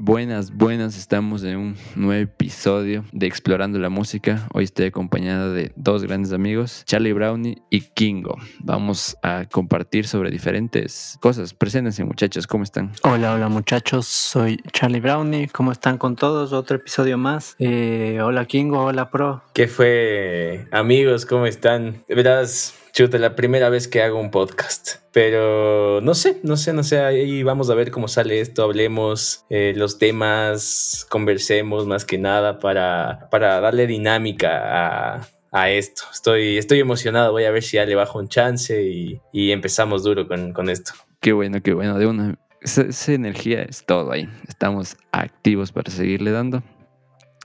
Buenas, 0.00 0.52
buenas, 0.52 0.96
estamos 0.96 1.42
en 1.42 1.56
un 1.56 1.76
nuevo 1.96 2.22
episodio 2.22 3.04
de 3.10 3.26
Explorando 3.26 3.80
la 3.80 3.88
Música. 3.88 4.46
Hoy 4.54 4.62
estoy 4.62 4.86
acompañado 4.86 5.52
de 5.52 5.72
dos 5.74 6.04
grandes 6.04 6.32
amigos, 6.32 6.84
Charlie 6.86 7.12
Brownie 7.12 7.60
y 7.68 7.80
Kingo. 7.80 8.36
Vamos 8.60 9.16
a 9.24 9.46
compartir 9.50 10.06
sobre 10.06 10.30
diferentes 10.30 11.18
cosas. 11.20 11.52
Preséntense 11.52 12.04
muchachos, 12.04 12.46
¿cómo 12.46 12.62
están? 12.62 12.92
Hola, 13.02 13.34
hola 13.34 13.48
muchachos, 13.48 14.06
soy 14.06 14.62
Charlie 14.70 15.00
Brownie. 15.00 15.48
¿Cómo 15.48 15.72
están 15.72 15.98
con 15.98 16.14
todos? 16.14 16.52
Otro 16.52 16.76
episodio 16.76 17.18
más. 17.18 17.56
Eh, 17.58 18.20
hola 18.22 18.44
Kingo, 18.44 18.84
hola 18.84 19.10
Pro. 19.10 19.42
¿Qué 19.52 19.66
fue 19.66 20.68
amigos? 20.70 21.26
¿Cómo 21.26 21.44
están? 21.44 22.04
De 22.06 22.14
verdad, 22.14 22.48
chuta, 22.92 23.18
la 23.18 23.36
primera 23.36 23.68
vez 23.68 23.88
que 23.88 24.02
hago 24.02 24.20
un 24.20 24.30
podcast. 24.30 24.96
Pero 25.12 26.00
no 26.00 26.14
sé, 26.14 26.40
no 26.42 26.56
sé, 26.56 26.72
no 26.72 26.82
sé. 26.82 27.00
Ahí 27.00 27.42
vamos 27.42 27.70
a 27.70 27.74
ver 27.74 27.90
cómo 27.90 28.08
sale 28.08 28.40
esto. 28.40 28.62
Hablemos 28.62 29.44
eh, 29.50 29.72
los 29.76 29.98
temas, 29.98 31.06
conversemos 31.08 31.86
más 31.86 32.04
que 32.04 32.18
nada 32.18 32.58
para, 32.58 33.28
para 33.30 33.60
darle 33.60 33.86
dinámica 33.86 35.20
a, 35.50 35.70
esto. 35.70 36.02
Estoy, 36.12 36.58
estoy 36.58 36.80
emocionado. 36.80 37.32
Voy 37.32 37.44
a 37.44 37.50
ver 37.50 37.62
si 37.62 37.76
ya 37.76 37.86
le 37.86 37.94
bajo 37.94 38.18
un 38.18 38.28
chance 38.28 38.82
y, 38.82 39.20
empezamos 39.50 40.04
duro 40.04 40.28
con, 40.28 40.68
esto. 40.68 40.92
Qué 41.20 41.32
bueno, 41.32 41.60
qué 41.62 41.72
bueno. 41.72 41.98
De 41.98 42.06
una, 42.06 42.38
esa 42.60 43.12
energía 43.12 43.62
es 43.62 43.84
todo 43.84 44.12
ahí. 44.12 44.28
Estamos 44.46 44.96
activos 45.10 45.72
para 45.72 45.90
seguirle 45.90 46.30
dando. 46.30 46.62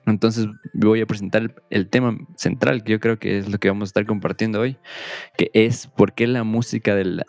Entonces 0.05 0.47
voy 0.73 1.01
a 1.01 1.05
presentar 1.05 1.55
el 1.69 1.89
tema 1.89 2.17
central, 2.35 2.83
que 2.83 2.93
yo 2.93 2.99
creo 2.99 3.19
que 3.19 3.37
es 3.37 3.49
lo 3.49 3.57
que 3.57 3.69
vamos 3.69 3.87
a 3.87 3.89
estar 3.89 4.05
compartiendo 4.05 4.59
hoy, 4.59 4.77
que 5.37 5.49
es 5.53 5.87
por 5.87 6.13
qué 6.13 6.27
la 6.27 6.43
música 6.43 6.95
de, 6.95 7.23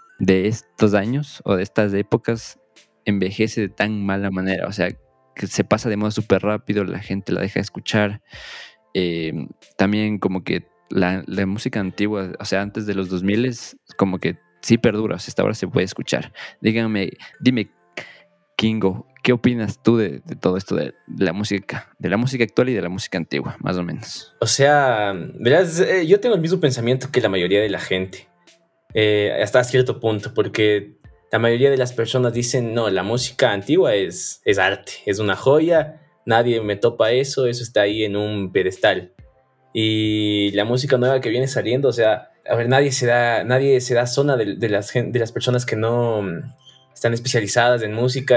estos 0.49 0.95
años 0.95 1.41
o 1.45 1.57
de 1.57 1.63
estas 1.63 1.95
épocas 1.95 2.59
envejece 3.05 3.61
de 3.61 3.69
tan 3.69 4.05
mala 4.05 4.31
manera. 4.31 4.67
O 4.67 4.73
sea, 4.73 4.89
que 5.35 5.47
se 5.47 5.65
pasa 5.65 5.89
de 5.89 5.97
modo 5.97 6.11
súper 6.11 6.43
rápido, 6.43 6.85
la 6.85 7.01
gente 7.01 7.33
la 7.33 7.41
deja 7.41 7.55
de 7.55 7.63
escuchar. 7.63 8.23
Eh, 8.93 9.33
también 9.77 10.19
como 10.19 10.45
que 10.45 10.67
la, 10.91 11.25
música 11.47 11.81
antigua, 11.81 12.33
o 12.39 12.45
sea, 12.45 12.63
antes 12.63 12.87
de 12.87 12.95
los 12.95 13.09
2000 13.09 13.55
como 13.97 14.19
que 14.19 14.39
sí 14.63 14.79
perdura, 14.79 15.17
o 15.17 15.19
sea, 15.19 15.31
hasta 15.31 15.43
ahora 15.43 15.55
se 15.55 15.69
puede 15.69 15.85
escuchar. 15.85 16.33
Díganme, 16.61 17.11
dime, 17.41 17.71
Kingo, 18.57 19.07
¿Qué 19.25 19.33
opinas 19.33 19.83
tú 19.83 19.97
de, 19.97 20.21
todo 20.39 20.59
esto 20.59 20.77
de, 20.77 20.93
la 21.17 21.33
música, 21.33 21.91
de 21.99 22.11
la 22.11 22.19
música 22.19 22.45
actual 22.45 22.69
y 22.69 22.75
de 22.75 22.83
la 22.83 22.91
música 22.91 23.17
antigua, 23.17 23.57
más 23.59 23.79
o 23.79 23.83
menos? 23.83 24.35
O 24.39 24.47
sea, 24.47 25.15
verás, 25.41 25.81
eh, 25.81 26.07
yo 26.07 26.21
tengo 26.21 26.35
el 26.35 26.43
mismo 26.43 26.61
pensamiento 26.61 27.09
que 27.11 27.23
la 27.23 27.31
mayoría 27.31 27.63
de 27.63 27.71
la 27.71 27.81
gente, 27.81 28.29
eh, 28.93 29.35
hasta 29.43 29.65
cierto 29.65 29.99
punto, 29.99 30.35
porque 30.35 30.99
la 31.33 31.39
mayoría 31.39 31.71
de 31.71 31.79
las 31.79 31.95
personas 31.95 32.35
dicen, 32.35 32.75
no, 32.75 32.91
la 32.91 33.03
música 33.03 33.53
antigua 33.53 33.95
es, 33.95 34.43
es 34.45 34.59
arte, 34.59 34.93
es 35.07 35.19
una 35.21 35.37
joya, 35.37 36.03
nadie 36.27 36.61
me 36.61 36.77
topa 36.77 37.11
eso, 37.13 37.47
eso 37.47 37.63
está 37.63 37.81
ahí 37.81 38.05
en 38.05 38.17
un 38.17 38.53
pedestal. 38.53 39.15
Y 39.73 40.51
la 40.51 40.67
música 40.67 40.99
nueva 40.99 41.23
que 41.23 41.31
viene 41.31 41.49
saliendo, 41.49 41.89
o 41.89 41.93
sea, 41.93 42.29
a 42.47 42.57
ver, 42.57 42.69
nadie 42.69 42.93
se 42.93 43.07
da, 43.07 43.43
nadie 43.43 43.81
se 43.81 43.95
da 43.95 44.07
zona 44.07 44.37
de, 44.37 44.57
de 44.57 44.69
las, 44.69 44.93
de 44.93 45.19
las 45.19 45.33
personas 45.33 45.65
que 45.65 45.77
no 45.77 46.23
están 46.93 47.15
especializadas 47.15 47.81
en 47.81 47.95
música 47.95 48.37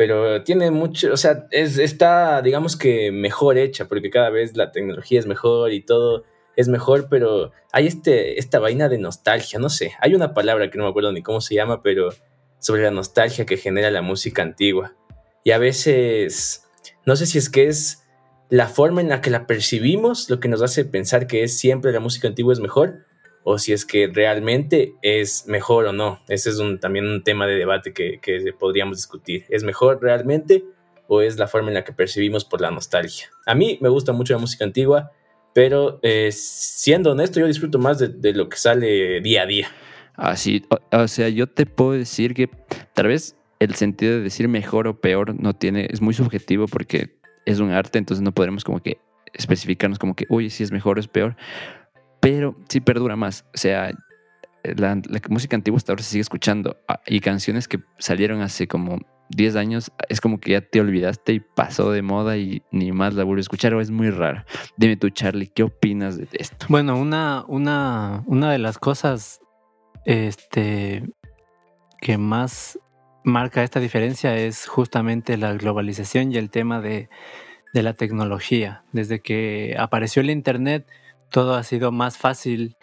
pero 0.00 0.42
tiene 0.44 0.70
mucho, 0.70 1.12
o 1.12 1.16
sea, 1.18 1.46
es, 1.50 1.76
está, 1.76 2.40
digamos 2.40 2.74
que 2.74 3.12
mejor 3.12 3.58
hecha, 3.58 3.86
porque 3.86 4.08
cada 4.08 4.30
vez 4.30 4.56
la 4.56 4.72
tecnología 4.72 5.20
es 5.20 5.26
mejor 5.26 5.74
y 5.74 5.82
todo 5.82 6.24
es 6.56 6.68
mejor, 6.68 7.08
pero 7.10 7.52
hay 7.70 7.86
este, 7.86 8.38
esta 8.38 8.60
vaina 8.60 8.88
de 8.88 8.96
nostalgia, 8.96 9.58
no 9.58 9.68
sé, 9.68 9.92
hay 10.00 10.14
una 10.14 10.32
palabra 10.32 10.70
que 10.70 10.78
no 10.78 10.84
me 10.84 10.88
acuerdo 10.88 11.12
ni 11.12 11.22
cómo 11.22 11.42
se 11.42 11.54
llama, 11.54 11.82
pero 11.82 12.08
sobre 12.60 12.82
la 12.82 12.90
nostalgia 12.90 13.44
que 13.44 13.58
genera 13.58 13.90
la 13.90 14.00
música 14.00 14.40
antigua. 14.40 14.96
Y 15.44 15.50
a 15.50 15.58
veces, 15.58 16.64
no 17.04 17.14
sé 17.14 17.26
si 17.26 17.36
es 17.36 17.50
que 17.50 17.66
es 17.66 18.02
la 18.48 18.68
forma 18.68 19.02
en 19.02 19.10
la 19.10 19.20
que 19.20 19.28
la 19.28 19.46
percibimos 19.46 20.30
lo 20.30 20.40
que 20.40 20.48
nos 20.48 20.62
hace 20.62 20.86
pensar 20.86 21.26
que 21.26 21.42
es 21.42 21.58
siempre 21.58 21.92
la 21.92 22.00
música 22.00 22.26
antigua 22.26 22.54
es 22.54 22.60
mejor, 22.60 23.04
o 23.42 23.58
si 23.58 23.72
es 23.72 23.84
que 23.84 24.06
realmente 24.12 24.94
es 25.02 25.46
mejor 25.46 25.86
o 25.86 25.92
no. 25.92 26.20
Ese 26.28 26.50
es 26.50 26.58
un, 26.58 26.78
también 26.78 27.06
un 27.06 27.22
tema 27.22 27.46
de 27.46 27.54
debate 27.56 27.92
que, 27.92 28.20
podríamos 28.58 28.98
discutir. 28.98 29.44
¿Es 29.48 29.64
mejor 29.64 30.00
realmente 30.02 30.64
o 31.08 31.22
es 31.22 31.38
la 31.38 31.48
forma 31.48 31.68
en 31.68 31.74
la 31.74 31.84
que 31.84 31.92
percibimos 31.92 32.44
por 32.44 32.60
la 32.60 32.70
nostalgia? 32.70 33.28
A 33.46 33.54
mí 33.54 33.78
me 33.80 33.88
gusta 33.88 34.12
mucho 34.12 34.34
la 34.34 34.38
música 34.38 34.64
antigua, 34.64 35.10
pero 35.54 35.98
eh, 36.02 36.30
siendo 36.32 37.12
honesto, 37.12 37.40
yo 37.40 37.46
disfruto 37.46 37.78
más 37.78 37.98
de, 37.98 38.32
lo 38.32 38.48
que 38.48 38.56
sale 38.56 39.20
día 39.20 39.42
a 39.42 39.46
día. 39.46 39.68
Así, 40.14 40.64
o, 40.92 41.08
sea, 41.08 41.28
yo 41.30 41.46
te 41.46 41.64
puedo 41.64 41.92
decir 41.92 42.34
que 42.34 42.50
tal 42.92 43.06
vez 43.06 43.36
el 43.58 43.74
sentido 43.74 44.16
de 44.16 44.20
decir 44.20 44.48
mejor 44.48 44.86
o 44.86 45.00
peor 45.00 45.34
no 45.34 45.54
tiene, 45.54 45.88
es 45.90 46.02
muy 46.02 46.12
subjetivo 46.12 46.66
porque 46.66 47.18
es 47.46 47.58
un 47.58 47.70
arte, 47.70 47.98
entonces 47.98 48.22
no 48.22 48.32
podremos 48.32 48.64
como 48.64 48.80
que 48.80 48.98
especificarnos 49.32 49.98
como 49.98 50.14
que, 50.14 50.26
uy, 50.28 50.50
si 50.50 50.62
es 50.62 50.72
mejor 50.72 50.98
o 50.98 51.00
es 51.00 51.08
peor 51.08 51.36
pero 52.20 52.56
sí 52.68 52.80
perdura 52.80 53.16
más. 53.16 53.44
O 53.54 53.58
sea, 53.58 53.92
la, 54.62 55.00
música 55.28 55.56
antigua 55.56 55.78
hasta 55.78 55.92
ahora 55.92 56.02
se 56.02 56.10
sigue 56.10 56.22
escuchando 56.22 56.76
ah, 56.88 57.00
y 57.06 57.20
canciones 57.20 57.66
que 57.66 57.80
salieron 57.98 58.42
hace 58.42 58.68
como 58.68 58.98
10 59.30 59.56
años 59.56 59.92
es 60.08 60.20
como 60.20 60.40
que 60.40 60.52
ya 60.52 60.60
te 60.60 60.80
olvidaste 60.80 61.32
y 61.32 61.40
pasó 61.40 61.92
de 61.92 62.02
moda 62.02 62.36
y 62.36 62.62
ni 62.72 62.92
más 62.92 63.14
la 63.14 63.24
vuelves 63.24 63.44
a 63.44 63.46
escuchar 63.46 63.74
o 63.74 63.80
es 63.80 63.90
muy 63.90 64.10
rara. 64.10 64.44
Dime 64.76 64.96
tú, 64.96 65.08
Charlie, 65.10 65.48
¿qué 65.48 65.62
opinas 65.62 66.18
de 66.18 66.28
esto? 66.32 66.66
Bueno, 66.68 66.98
una, 66.98 67.44
una, 67.46 68.24
una 68.26 68.50
de 68.50 68.58
las 68.58 68.78
cosas 68.78 69.40
este, 70.04 71.08
que 72.00 72.18
más 72.18 72.78
marca 73.22 73.62
esta 73.62 73.80
diferencia 73.80 74.36
es 74.36 74.66
justamente 74.66 75.36
la 75.36 75.52
globalización 75.52 76.32
y 76.32 76.36
el 76.36 76.50
tema 76.50 76.80
de, 76.80 77.08
de 77.72 77.82
la 77.82 77.92
tecnología. 77.94 78.82
Desde 78.92 79.20
que 79.20 79.76
apareció 79.78 80.22
el 80.22 80.30
Internet, 80.30 80.86
todo 81.30 81.54
ha 81.54 81.62
sido 81.62 81.92
más 81.92 82.18
fácil. 82.18 82.76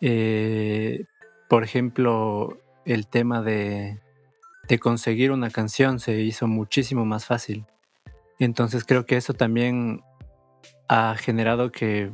Eh, 0.00 1.04
por 1.48 1.64
ejemplo, 1.64 2.58
el 2.84 3.06
tema 3.06 3.42
de, 3.42 4.00
de 4.68 4.78
conseguir 4.78 5.32
una 5.32 5.50
canción 5.50 5.98
se 6.00 6.20
hizo 6.20 6.46
muchísimo 6.46 7.04
más 7.04 7.24
fácil. 7.24 7.66
Entonces 8.38 8.84
creo 8.84 9.06
que 9.06 9.16
eso 9.16 9.34
también 9.34 10.02
ha 10.88 11.14
generado 11.16 11.72
que 11.72 12.12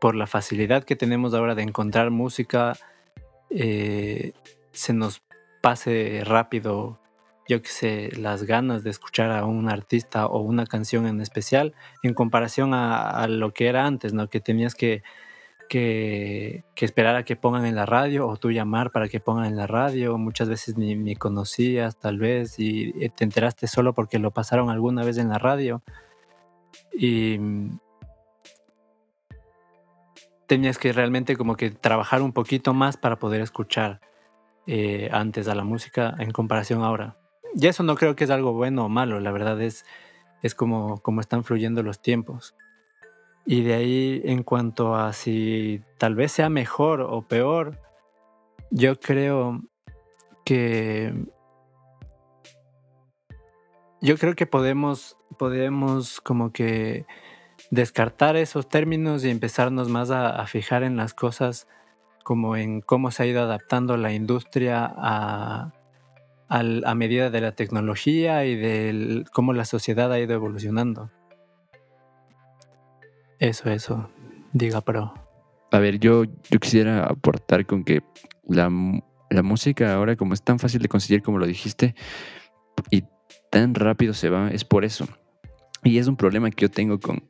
por 0.00 0.14
la 0.14 0.26
facilidad 0.26 0.84
que 0.84 0.96
tenemos 0.96 1.32
ahora 1.32 1.54
de 1.54 1.62
encontrar 1.62 2.10
música, 2.10 2.76
eh, 3.50 4.32
se 4.72 4.92
nos 4.92 5.22
pase 5.60 6.22
rápido 6.24 6.98
yo 7.52 7.62
que 7.62 7.68
sé, 7.68 8.10
las 8.16 8.44
ganas 8.44 8.82
de 8.82 8.90
escuchar 8.90 9.30
a 9.30 9.44
un 9.44 9.68
artista 9.68 10.26
o 10.26 10.40
una 10.40 10.66
canción 10.66 11.06
en 11.06 11.20
especial 11.20 11.74
en 12.02 12.14
comparación 12.14 12.72
a, 12.72 13.26
lo 13.28 13.52
que 13.52 13.68
era 13.68 13.84
antes, 13.84 14.14
¿no? 14.14 14.28
Que 14.30 14.40
tenías 14.40 14.74
que, 14.74 15.02
que, 15.68 16.64
esperar 16.76 17.16
a 17.16 17.24
que 17.24 17.36
pongan 17.36 17.66
en 17.66 17.74
la 17.76 17.84
radio 17.84 18.26
o 18.26 18.38
tú 18.38 18.50
llamar 18.50 18.90
para 18.90 19.08
que 19.08 19.20
pongan 19.20 19.44
en 19.44 19.56
la 19.56 19.66
radio. 19.66 20.16
Muchas 20.16 20.48
veces 20.48 20.78
ni, 20.78 21.14
conocías 21.16 21.98
tal 21.98 22.18
vez 22.18 22.58
y 22.58 22.92
te 23.10 23.24
enteraste 23.24 23.66
solo 23.66 23.92
porque 23.92 24.18
lo 24.18 24.30
pasaron 24.30 24.70
alguna 24.70 25.04
vez 25.04 25.18
en 25.18 25.28
la 25.28 25.38
radio. 25.38 25.82
Y 26.94 27.38
tenías 30.46 30.78
que 30.78 30.92
realmente 30.94 31.36
como 31.36 31.56
que 31.56 31.70
trabajar 31.70 32.22
un 32.22 32.32
poquito 32.32 32.72
más 32.72 32.96
para 32.96 33.18
poder 33.18 33.42
escuchar 33.42 34.00
eh, 34.66 35.10
antes 35.12 35.48
a 35.48 35.54
la 35.54 35.64
música 35.64 36.14
en 36.18 36.30
comparación 36.30 36.82
ahora. 36.82 37.21
Y 37.54 37.66
eso 37.66 37.82
no 37.82 37.96
creo 37.96 38.16
que 38.16 38.24
es 38.24 38.30
algo 38.30 38.52
bueno 38.52 38.86
o 38.86 38.88
malo, 38.88 39.20
la 39.20 39.32
verdad 39.32 39.60
es, 39.60 39.84
es 40.42 40.54
como, 40.54 40.98
como 41.02 41.20
están 41.20 41.44
fluyendo 41.44 41.82
los 41.82 42.00
tiempos. 42.00 42.54
Y 43.44 43.62
de 43.62 43.74
ahí, 43.74 44.22
en 44.24 44.42
cuanto 44.42 44.94
a 44.94 45.12
si 45.12 45.82
tal 45.98 46.14
vez 46.14 46.32
sea 46.32 46.48
mejor 46.48 47.00
o 47.00 47.22
peor, 47.22 47.78
yo 48.70 48.98
creo 48.98 49.62
que. 50.44 51.12
Yo 54.00 54.16
creo 54.16 54.34
que 54.34 54.46
podemos, 54.46 55.16
podemos 55.38 56.20
como 56.20 56.52
que 56.52 57.06
descartar 57.70 58.36
esos 58.36 58.68
términos 58.68 59.24
y 59.24 59.30
empezarnos 59.30 59.88
más 59.88 60.10
a, 60.10 60.40
a 60.40 60.46
fijar 60.46 60.82
en 60.82 60.96
las 60.96 61.14
cosas 61.14 61.68
como 62.24 62.56
en 62.56 62.80
cómo 62.80 63.10
se 63.10 63.22
ha 63.22 63.26
ido 63.26 63.42
adaptando 63.42 63.96
la 63.96 64.12
industria 64.12 64.92
a, 64.96 65.72
a 66.60 66.94
medida 66.94 67.30
de 67.30 67.40
la 67.40 67.52
tecnología 67.52 68.44
y 68.44 68.56
de 68.56 69.24
cómo 69.32 69.54
la 69.54 69.64
sociedad 69.64 70.12
ha 70.12 70.20
ido 70.20 70.34
evolucionando. 70.34 71.10
Eso, 73.38 73.70
eso, 73.70 74.10
diga 74.52 74.82
pero. 74.82 75.14
A 75.70 75.78
ver, 75.78 75.98
yo, 75.98 76.24
yo 76.24 76.60
quisiera 76.60 77.06
aportar 77.06 77.64
con 77.64 77.84
que 77.84 78.02
la, 78.46 78.70
la 79.30 79.42
música 79.42 79.94
ahora, 79.94 80.16
como 80.16 80.34
es 80.34 80.42
tan 80.42 80.58
fácil 80.58 80.82
de 80.82 80.88
conseguir, 80.88 81.22
como 81.22 81.38
lo 81.38 81.46
dijiste, 81.46 81.94
y 82.90 83.04
tan 83.50 83.74
rápido 83.74 84.12
se 84.12 84.28
va, 84.28 84.50
es 84.50 84.64
por 84.64 84.84
eso. 84.84 85.08
Y 85.82 85.98
es 85.98 86.06
un 86.06 86.16
problema 86.16 86.50
que 86.50 86.62
yo 86.62 86.70
tengo 86.70 87.00
con. 87.00 87.24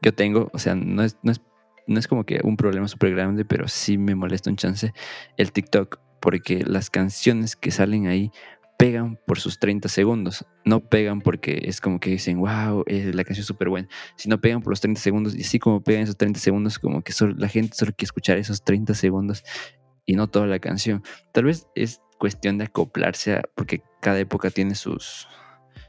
Yo 0.00 0.14
tengo, 0.14 0.50
o 0.52 0.58
sea, 0.58 0.74
no 0.74 1.02
es, 1.02 1.18
no 1.22 1.32
es, 1.32 1.42
no 1.86 1.98
es 1.98 2.08
como 2.08 2.24
que 2.24 2.40
un 2.42 2.56
problema 2.56 2.88
súper 2.88 3.14
grande, 3.14 3.44
pero 3.44 3.68
sí 3.68 3.98
me 3.98 4.14
molesta 4.14 4.48
un 4.48 4.56
chance 4.56 4.92
el 5.36 5.52
TikTok 5.52 6.00
porque 6.26 6.64
las 6.66 6.90
canciones 6.90 7.54
que 7.54 7.70
salen 7.70 8.08
ahí 8.08 8.32
pegan 8.76 9.16
por 9.28 9.38
sus 9.38 9.60
30 9.60 9.88
segundos. 9.88 10.44
No 10.64 10.80
pegan 10.80 11.20
porque 11.20 11.62
es 11.66 11.80
como 11.80 12.00
que 12.00 12.10
dicen, 12.10 12.40
wow, 12.40 12.82
la 12.84 13.22
canción 13.22 13.42
es 13.42 13.46
súper 13.46 13.68
buena. 13.68 13.86
Sino 14.16 14.40
pegan 14.40 14.60
por 14.60 14.72
los 14.72 14.80
30 14.80 15.00
segundos. 15.00 15.36
Y 15.36 15.42
así 15.42 15.60
como 15.60 15.84
pegan 15.84 16.02
esos 16.02 16.16
30 16.16 16.40
segundos, 16.40 16.80
como 16.80 17.02
que 17.02 17.12
la 17.36 17.46
gente 17.46 17.76
solo 17.76 17.92
quiere 17.92 18.06
escuchar 18.06 18.38
esos 18.38 18.64
30 18.64 18.94
segundos 18.94 19.44
y 20.04 20.16
no 20.16 20.26
toda 20.26 20.48
la 20.48 20.58
canción. 20.58 21.04
Tal 21.30 21.44
vez 21.44 21.68
es 21.76 22.00
cuestión 22.18 22.58
de 22.58 22.64
acoplarse, 22.64 23.40
porque 23.54 23.84
cada 24.00 24.18
época 24.18 24.50
tiene 24.50 24.74
sus, 24.74 25.28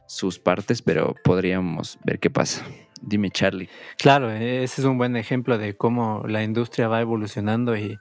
sus 0.06 0.38
partes, 0.38 0.84
pero 0.84 1.16
podríamos 1.24 1.98
ver 2.06 2.20
qué 2.20 2.30
pasa. 2.30 2.64
Dime, 3.02 3.32
Charlie. 3.32 3.70
Claro, 3.98 4.30
ese 4.30 4.82
es 4.82 4.86
un 4.86 5.00
buen 5.00 5.16
ejemplo 5.16 5.58
de 5.58 5.76
cómo 5.76 6.26
la 6.28 6.44
industria 6.44 6.88
va 6.88 7.02
evolucionando 7.02 7.76
y, 7.76 7.96
o 7.96 8.00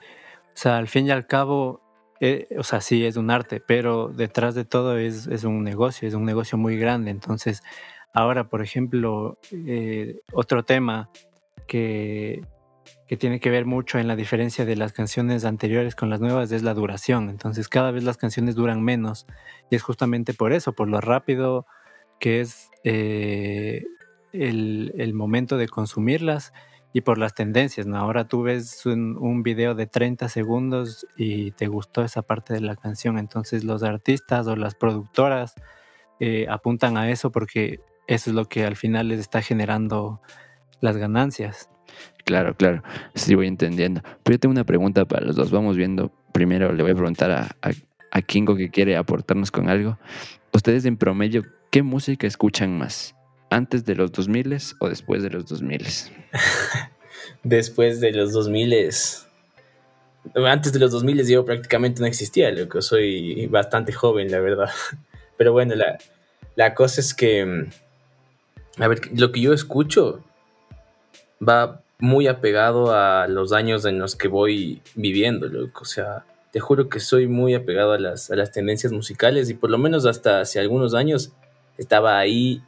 sea, 0.53 0.77
al 0.77 0.87
fin 0.87 1.07
y 1.07 1.13
al 1.13 1.27
cabo, 1.27 1.86
eh, 2.21 2.47
o 2.59 2.63
sea, 2.63 2.81
sí 2.81 3.05
es 3.05 3.17
un 3.17 3.31
arte, 3.31 3.61
pero 3.61 4.09
detrás 4.09 4.55
de 4.55 4.65
todo 4.65 4.99
es, 4.99 5.27
es, 5.27 5.45
un 5.45 5.63
negocio, 5.63 6.09
es 6.09 6.15
un 6.15 6.25
negocio 6.25 6.57
muy 6.57 6.79
grande. 6.79 7.11
Entonces, 7.11 7.63
ahora, 8.13 8.49
por 8.49 8.63
ejemplo, 8.63 9.39
eh, 9.53 10.21
otro 10.33 10.65
tema 10.65 11.11
que, 11.67 12.43
que 13.07 13.17
tiene 13.17 13.41
que 13.41 13.51
ver 13.51 13.67
mucho 13.67 13.99
en 13.99 14.09
la 14.09 14.17
diferencia 14.17 14.65
de 14.65 14.77
las 14.77 14.93
canciones 14.93 15.45
anteriores 15.45 15.95
con 15.95 16.11
las 16.11 16.21
nuevas 16.21 16.51
es 16.53 16.63
la 16.63 16.75
duración. 16.75 17.29
Entonces, 17.29 17.69
cada 17.69 17.91
vez 17.91 18.05
las 18.05 18.17
canciones 18.17 18.55
duran 18.55 18.83
menos 18.83 19.27
y 19.71 19.77
es 19.77 19.83
justamente 19.83 20.35
por 20.35 20.53
eso, 20.53 20.73
por 20.73 20.89
lo 20.89 21.01
rápido 21.01 21.67
que 22.19 22.41
es 22.41 22.71
eh, 22.85 23.85
el, 24.33 24.95
el, 24.97 25.13
momento 25.13 25.59
de 25.59 25.69
consumirlas 25.69 26.53
y 26.97 27.03
por 27.03 27.19
las 27.19 27.35
tendencias, 27.35 27.87
¿no? 27.87 27.99
Ahora 27.99 28.27
tú 28.27 28.41
ves 28.41 28.87
un, 28.87 29.43
video 29.43 29.75
de 29.75 29.87
30 29.87 30.31
segundos 30.31 31.07
y 31.15 31.51
te 31.51 31.67
gustó 31.67 32.03
esa 32.03 32.23
parte 32.23 32.55
de 32.55 32.63
la 32.63 32.75
canción, 32.75 33.19
entonces 33.19 33.65
los 33.65 33.83
artistas 33.83 34.47
o 34.47 34.57
las 34.57 34.75
productoras 34.75 35.57
eh, 36.21 36.47
apuntan 36.49 36.97
a 36.97 37.11
eso 37.11 37.31
porque 37.31 37.81
eso 38.07 38.31
es 38.31 38.35
lo 38.35 38.47
que 38.47 38.65
al 38.65 38.77
final 38.77 39.09
les 39.09 39.21
está 39.21 39.43
generando 39.43 40.23
las 40.81 40.97
ganancias. 40.97 41.69
Claro, 42.25 42.57
claro, 42.57 42.83
sí 43.15 43.35
voy 43.35 43.49
entendiendo. 43.49 44.01
Pero 44.23 44.37
yo 44.37 44.41
tengo 44.41 44.53
una 44.53 44.65
pregunta 44.65 45.05
para 45.05 45.27
los 45.27 45.37
dos. 45.37 45.51
Vamos 45.51 45.77
viendo. 45.77 46.11
Primero 46.33 46.73
le 46.73 46.83
voy 46.83 46.93
a 46.93 46.95
preguntar 46.95 47.31
a, 47.31 47.43
a, 47.61 47.73
a 48.11 48.23
Kingo 48.23 48.57
que 48.57 48.71
quiere 48.71 48.97
aportarnos 48.97 49.51
con 49.51 49.69
algo. 49.69 49.99
Ustedes 50.51 50.87
en 50.87 50.97
promedio, 50.97 51.45
¿qué 51.71 51.83
música 51.83 52.27
escuchan 52.27 52.79
más? 52.79 53.16
¿Antes 53.51 53.85
de 53.85 53.95
los 53.95 54.13
2000 54.13 54.59
o 54.81 54.89
después 54.89 55.23
de 55.23 55.31
los 55.31 55.47
2000? 55.47 55.87
después 57.43 58.01
de 58.01 58.13
los 58.13 58.33
2000. 58.33 58.75
Antes 60.35 60.73
de 60.73 60.79
los 60.79 60.91
2000 60.91 61.27
yo 61.27 61.45
prácticamente 61.45 62.01
no 62.01 62.07
existía, 62.07 62.51
lo 62.51 62.69
que 62.69 62.83
soy 62.83 63.47
bastante 63.47 63.93
joven, 63.93 64.31
la 64.31 64.41
verdad. 64.41 64.71
Pero 65.37 65.53
bueno, 65.53 65.75
la, 65.75 65.99
la 66.57 66.75
cosa 66.75 67.01
es 67.01 67.15
que, 67.15 67.45
mm, 67.45 68.83
a 68.83 68.89
ver, 68.89 69.01
lo 69.17 69.31
que 69.31 69.41
yo 69.41 69.53
escucho 69.53 70.25
va 71.47 71.83
muy 71.99 72.27
apegado 72.27 72.93
a 72.93 73.27
los 73.29 73.53
años 73.53 73.85
en 73.85 73.99
los 73.99 74.17
que 74.17 74.29
voy 74.29 74.83
viviendo, 74.95 75.47
loco. 75.49 75.83
O 75.83 75.87
sea, 75.87 76.25
te 76.53 76.61
juro 76.61 76.89
que 76.89 77.01
soy 77.01 77.27
muy 77.27 77.55
apegado 77.55 77.93
a 77.93 77.99
las, 77.99 78.31
a 78.31 78.37
las 78.37 78.51
tendencias 78.51 78.93
musicales 78.93 79.49
y 79.51 79.55
por 79.55 79.71
lo 79.71 79.79
menos 79.79 80.07
hasta 80.07 80.41
hace 80.41 80.59
algunos 80.59 80.95
años 80.95 81.33
estaba 81.79 82.19
ahí 82.19 82.63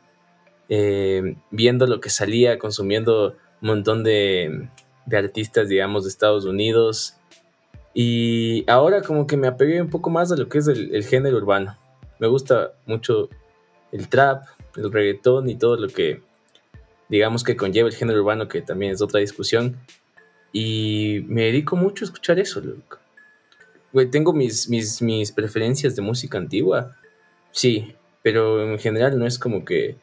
eh, 0.69 1.37
viendo 1.51 1.87
lo 1.87 2.01
que 2.01 2.11
salía, 2.11 2.59
consumiendo 2.59 3.37
un 3.63 3.69
montón 3.69 4.05
de, 4.05 4.69
de, 5.07 5.17
artistas, 5.17 5.69
digamos, 5.69 6.05
de 6.05 6.11
Estados 6.11 6.45
Unidos. 6.45 7.17
Y 7.95 8.65
ahora 8.71 9.03
como 9.03 9.27
que 9.27 9.37
me 9.37 9.49
apegué 9.49 9.81
un 9.81 9.91
poco 9.91 10.11
más 10.11 10.31
a 10.31 10.37
lo 10.37 10.49
que 10.49 10.59
es 10.59 10.69
el, 10.69 11.05
género 11.05 11.39
urbano. 11.39 11.77
Me 12.19 12.27
gusta 12.27 12.73
mucho 12.87 13.29
el 13.93 14.09
trap, 14.09 14.45
el 14.77 14.93
reggaetón 14.93 15.49
y 15.49 15.57
todo 15.57 15.77
lo 15.77 15.89
que 15.89 16.21
digamos 17.09 17.43
que 17.43 17.57
conlleva 17.57 17.89
el 17.89 17.95
género 17.95 18.21
urbano, 18.21 18.49
que 18.49 18.61
también 18.61 18.93
es 18.93 19.01
otra 19.03 19.21
discusión. 19.21 19.79
Y 20.53 21.25
me 21.27 21.45
dedico 21.45 21.77
mucho 21.77 22.05
a 22.05 22.07
escuchar 22.07 22.39
eso, 22.39 22.61
loco. 22.61 22.99
Tengo 24.11 24.33
mis, 24.33 24.69
mis, 24.69 25.01
mis 25.03 25.33
preferencias 25.33 25.97
de 25.97 26.03
música 26.03 26.39
antigua. 26.39 26.97
Sí, 27.51 27.95
pero 28.23 28.63
en 28.63 28.79
general 28.79 29.19
no 29.19 29.27
es 29.27 29.39
como 29.39 29.65
que... 29.65 29.97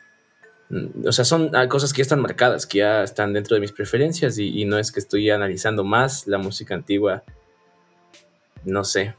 O 1.06 1.12
sea, 1.12 1.25
son 1.25 1.51
cosas 1.69 1.94
que 1.94 2.00
ya 2.00 2.03
están 2.03 2.21
marcadas, 2.21 2.65
que 2.65 2.79
ya 2.79 3.03
están 3.03 3.33
dentro 3.33 3.56
de 3.56 3.62
mis 3.62 3.71
preferencias 3.71 4.38
y, 4.39 4.62
y 4.62 4.65
no 4.65 4.77
es 4.79 4.91
que 4.91 5.00
estoy 5.00 5.29
analizando 5.29 5.83
más 5.83 6.27
la 6.27 6.38
música 6.38 6.73
antigua. 6.73 7.23
No 8.63 8.83
sé. 8.83 9.15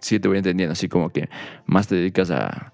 Sí, 0.00 0.20
te 0.20 0.28
voy 0.28 0.38
entendiendo, 0.38 0.72
así 0.72 0.88
como 0.88 1.10
que 1.10 1.28
más 1.66 1.88
te 1.88 1.96
dedicas 1.96 2.30
a, 2.30 2.72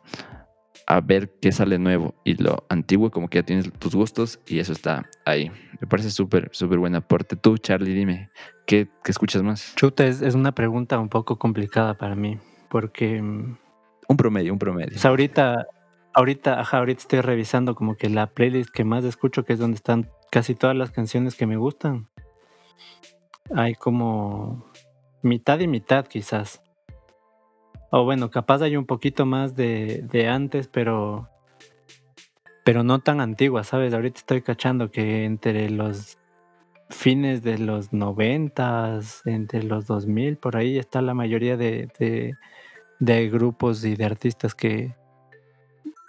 a 0.87 1.01
ver 1.01 1.31
qué 1.41 1.53
sale 1.53 1.79
nuevo 1.79 2.15
y 2.25 2.35
lo 2.43 2.67
antiguo 2.69 3.11
como 3.11 3.29
que 3.29 3.39
ya 3.39 3.43
tienes 3.43 3.73
tus 3.79 3.95
gustos 3.95 4.41
y 4.47 4.59
eso 4.59 4.73
está 4.73 5.09
ahí. 5.25 5.51
Me 5.81 5.87
parece 5.87 6.11
súper, 6.11 6.51
súper 6.53 6.79
buen 6.79 6.95
aporte. 6.95 7.37
Tú, 7.37 7.57
Charlie, 7.59 7.95
dime, 7.95 8.31
¿qué, 8.67 8.89
qué 9.03 9.11
escuchas 9.11 9.43
más? 9.43 9.75
Chuta, 9.77 10.07
es, 10.07 10.23
es, 10.23 10.35
una 10.35 10.53
pregunta 10.53 10.99
un 10.99 11.09
poco 11.09 11.39
complicada 11.39 11.95
para 11.95 12.15
mí 12.15 12.39
porque... 12.69 13.21
Mm, 13.23 13.57
un 14.09 14.17
promedio, 14.17 14.53
un 14.53 14.59
promedio. 14.59 14.91
Pues 14.91 15.05
ahorita, 15.05 15.67
ahorita, 16.15 16.61
ajá, 16.61 16.79
ahorita 16.79 17.03
estoy 17.03 17.21
revisando 17.21 17.75
como 17.75 17.97
que 17.97 18.09
la 18.09 18.29
playlist 18.29 18.71
que 18.71 18.85
más 18.85 19.05
escucho, 19.05 19.45
que 19.45 19.55
es 19.55 19.59
donde 19.59 19.77
están 19.77 20.11
casi 20.31 20.55
todas 20.55 20.77
las 20.77 20.91
canciones 20.91 21.35
que 21.35 21.47
me 21.47 21.57
gustan. 21.57 22.09
Hay 23.55 23.75
como 23.75 24.65
mitad 25.23 25.61
y 25.61 25.67
mitad 25.67 26.07
quizás. 26.07 26.63
O 27.91 28.05
bueno, 28.05 28.31
capaz 28.31 28.63
hay 28.63 28.77
un 28.77 28.87
poquito 28.87 29.27
más 29.27 29.55
de, 29.55 30.03
de 30.11 30.29
antes, 30.29 30.69
pero 30.69 31.29
pero 32.65 32.85
no 32.85 33.01
tan 33.01 33.21
antigua, 33.21 33.65
¿sabes? 33.65 33.93
Ahorita 33.93 34.19
estoy 34.21 34.43
cachando 34.43 34.91
que 34.91 35.25
entre 35.25 35.69
los 35.71 36.19
fines 36.91 37.43
de 37.43 37.59
los 37.59 37.93
noventas, 37.93 39.23
entre 39.27 39.63
los 39.63 39.87
2000, 39.87 40.37
por 40.37 40.57
ahí 40.57 40.79
está 40.79 41.03
la 41.03 41.15
mayoría 41.15 41.57
de, 41.57 41.89
de, 41.99 42.35
de, 43.01 43.29
grupos 43.31 43.85
y 43.85 43.97
de 43.97 44.05
artistas 44.05 44.55
que 44.55 44.95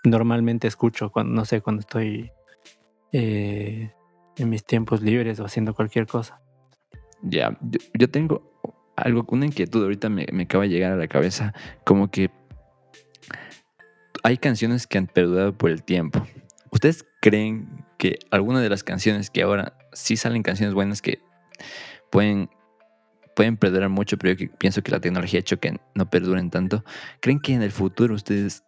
normalmente 0.03 0.67
escucho 0.67 1.09
cuando, 1.11 1.33
no 1.33 1.45
sé, 1.45 1.61
cuando 1.61 1.81
estoy 1.81 2.31
eh, 3.11 3.91
en 4.37 4.49
mis 4.49 4.65
tiempos 4.65 5.01
libres 5.01 5.39
o 5.39 5.45
haciendo 5.45 5.73
cualquier 5.73 6.07
cosa. 6.07 6.41
Ya, 7.21 7.57
yo, 7.93 8.09
tengo 8.09 8.51
algo, 8.95 9.25
una 9.29 9.45
inquietud 9.45 9.81
ahorita 9.81 10.09
me, 10.09 10.27
me 10.31 10.43
acaba 10.43 10.63
de 10.63 10.69
llegar 10.69 10.91
a 10.91 10.97
la 10.97 11.07
cabeza, 11.07 11.53
como 11.85 12.11
que 12.11 12.29
hay 14.23 14.37
canciones 14.37 14.87
que 14.87 14.97
han 14.97 15.07
perdurado 15.07 15.57
por 15.57 15.69
el 15.69 15.83
tiempo. 15.83 16.25
¿Ustedes 16.71 17.05
creen 17.21 17.85
que 17.97 18.19
alguna 18.31 18.61
de 18.61 18.69
las 18.69 18.83
canciones 18.83 19.29
que 19.29 19.43
ahora 19.43 19.77
sí 19.93 20.17
salen 20.17 20.43
canciones 20.43 20.73
buenas 20.73 21.01
que 21.01 21.19
pueden, 22.09 22.49
pueden 23.35 23.57
perdurar 23.57 23.89
mucho, 23.89 24.17
pero 24.17 24.33
yo 24.33 24.49
pienso 24.57 24.81
que 24.81 24.91
la 24.91 24.99
tecnología 24.99 25.39
ha 25.39 25.41
hecho 25.41 25.59
que 25.59 25.77
no 25.93 26.09
perduren 26.09 26.49
tanto? 26.49 26.83
¿Creen 27.21 27.39
que 27.39 27.53
en 27.53 27.61
el 27.61 27.71
futuro 27.71 28.15
ustedes 28.15 28.63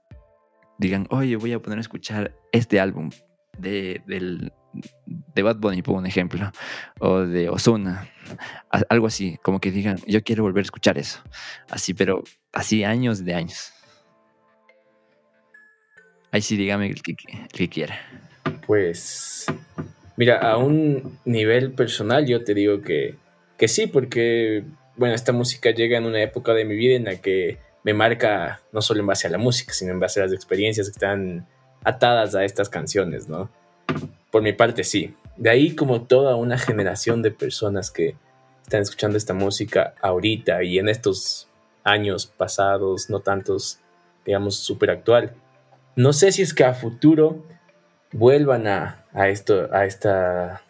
digan, 0.77 1.07
oye, 1.09 1.35
voy 1.35 1.53
a 1.53 1.59
poner 1.59 1.77
a 1.77 1.81
escuchar 1.81 2.35
este 2.51 2.79
álbum 2.79 3.09
de, 3.57 4.01
del, 4.05 4.51
de 5.05 5.43
Bad 5.43 5.57
Bunny, 5.57 5.81
por 5.81 5.95
un 5.95 6.05
ejemplo, 6.05 6.51
o 6.99 7.19
de 7.21 7.49
Ozuna, 7.49 8.09
algo 8.89 9.07
así, 9.07 9.37
como 9.41 9.59
que 9.59 9.71
digan, 9.71 9.97
yo 10.07 10.23
quiero 10.23 10.43
volver 10.43 10.61
a 10.61 10.65
escuchar 10.65 10.97
eso, 10.97 11.21
así, 11.69 11.93
pero 11.93 12.23
así 12.51 12.83
años 12.83 13.23
de 13.23 13.33
años. 13.33 13.71
Ahí 16.31 16.41
sí, 16.41 16.57
dígame 16.57 16.87
el 16.87 17.01
que, 17.01 17.15
el 17.31 17.47
que 17.47 17.69
quiera. 17.69 17.97
Pues, 18.67 19.45
mira, 20.17 20.39
a 20.39 20.57
un 20.57 21.17
nivel 21.23 21.71
personal 21.71 22.25
yo 22.25 22.43
te 22.43 22.53
digo 22.53 22.81
que, 22.81 23.15
que 23.57 23.67
sí, 23.69 23.87
porque, 23.87 24.63
bueno, 24.97 25.15
esta 25.15 25.31
música 25.31 25.71
llega 25.71 25.97
en 25.97 26.05
una 26.05 26.21
época 26.21 26.53
de 26.53 26.65
mi 26.65 26.75
vida 26.75 26.95
en 26.95 27.05
la 27.05 27.15
que 27.21 27.59
me 27.85 27.93
marca 27.93 28.61
no 28.71 28.81
solo 28.81 28.99
en 28.99 29.05
base 29.05 29.27
a 29.27 29.29
la 29.29 29.37
música, 29.37 29.71
sino 29.71 29.91
en 29.91 29.99
base 29.99 30.19
a 30.19 30.23
las 30.23 30.33
experiencias 30.33 30.87
que 30.87 30.93
están 30.93 31.47
atadas 31.83 32.33
a 32.33 32.43
estas 32.43 32.67
canciones, 32.67 33.29
¿no? 33.29 33.47
Por 34.31 34.41
mi 34.41 34.53
parte, 34.53 34.83
sí. 34.83 35.15
De 35.37 35.51
ahí 35.51 35.75
como 35.75 36.01
toda 36.01 36.35
una 36.35 36.57
generación 36.57 37.21
de 37.21 37.29
personas 37.29 37.91
que 37.91 38.15
están 38.63 38.81
escuchando 38.81 39.17
esta 39.17 39.35
música 39.35 39.93
ahorita 40.01 40.63
y 40.63 40.79
en 40.79 40.89
estos 40.89 41.47
años 41.83 42.25
pasados, 42.25 43.11
no 43.11 43.19
tantos, 43.19 43.79
digamos, 44.25 44.55
súper 44.55 44.89
actual. 44.89 45.35
No 45.95 46.11
sé 46.11 46.31
si 46.31 46.41
es 46.41 46.55
que 46.55 46.63
a 46.63 46.73
futuro 46.73 47.45
vuelvan 48.11 48.65
a, 48.65 49.05
a 49.13 49.29
esto, 49.29 49.69
a 49.71 49.85
esta 49.85 50.63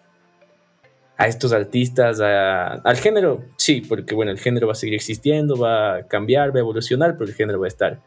a 1.17 1.27
estos 1.27 1.53
artistas, 1.53 2.19
al 2.19 2.97
género, 2.97 3.43
sí, 3.57 3.81
porque 3.81 4.15
bueno, 4.15 4.31
el 4.31 4.39
género 4.39 4.67
va 4.67 4.73
a 4.73 4.75
seguir 4.75 4.95
existiendo, 4.95 5.57
va 5.57 5.95
a 5.95 6.07
cambiar, 6.07 6.51
va 6.51 6.57
a 6.57 6.59
evolucionar, 6.59 7.17
pero 7.17 7.29
el 7.29 7.35
género 7.35 7.59
va 7.59 7.67
a 7.67 7.69
estar. 7.69 7.99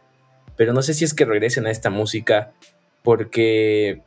Pero 0.57 0.73
no 0.73 0.83
sé 0.83 0.93
si 0.93 1.05
es 1.05 1.15
que 1.15 1.25
regresen 1.25 1.67
a 1.67 1.71
esta 1.71 1.89
música, 1.89 2.53
porque 3.03 4.03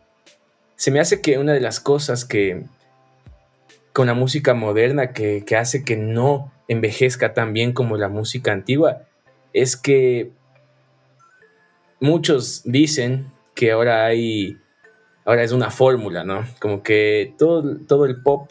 se 0.76 0.92
me 0.92 1.00
hace 1.00 1.22
que 1.22 1.40
una 1.40 1.54
de 1.54 1.62
las 1.62 1.80
cosas 1.80 2.26
que 2.26 2.64
con 3.94 4.08
la 4.08 4.14
música 4.14 4.54
moderna 4.54 5.12
que, 5.14 5.44
que 5.46 5.58
hace 5.58 5.84
que 5.84 5.98
no 5.98 6.52
envejezca 6.68 7.34
tan 7.34 7.54
bien 7.54 7.74
como 7.74 7.98
la 7.98 8.08
música 8.08 8.52
antigua 8.52 9.04
es 9.54 9.76
que 9.76 10.32
muchos 12.00 12.62
dicen 12.66 13.32
que 13.56 13.72
ahora 13.72 14.06
hay, 14.06 14.58
ahora 15.26 15.44
es 15.44 15.52
una 15.52 15.70
fórmula, 15.70 16.24
¿no? 16.24 16.46
Como 16.60 16.84
que 16.84 17.34
todo, 17.38 17.78
todo 17.88 18.06
el 18.06 18.22
pop 18.22 18.50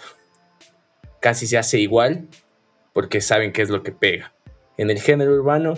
casi 1.21 1.47
se 1.47 1.59
hace 1.59 1.79
igual 1.79 2.29
porque 2.93 3.21
saben 3.21 3.53
qué 3.53 3.63
es 3.63 3.71
lo 3.71 3.83
que 3.83 3.93
pega. 3.93 4.35
En 4.77 4.91
el 4.91 5.01
género 5.01 5.35
urbano 5.35 5.75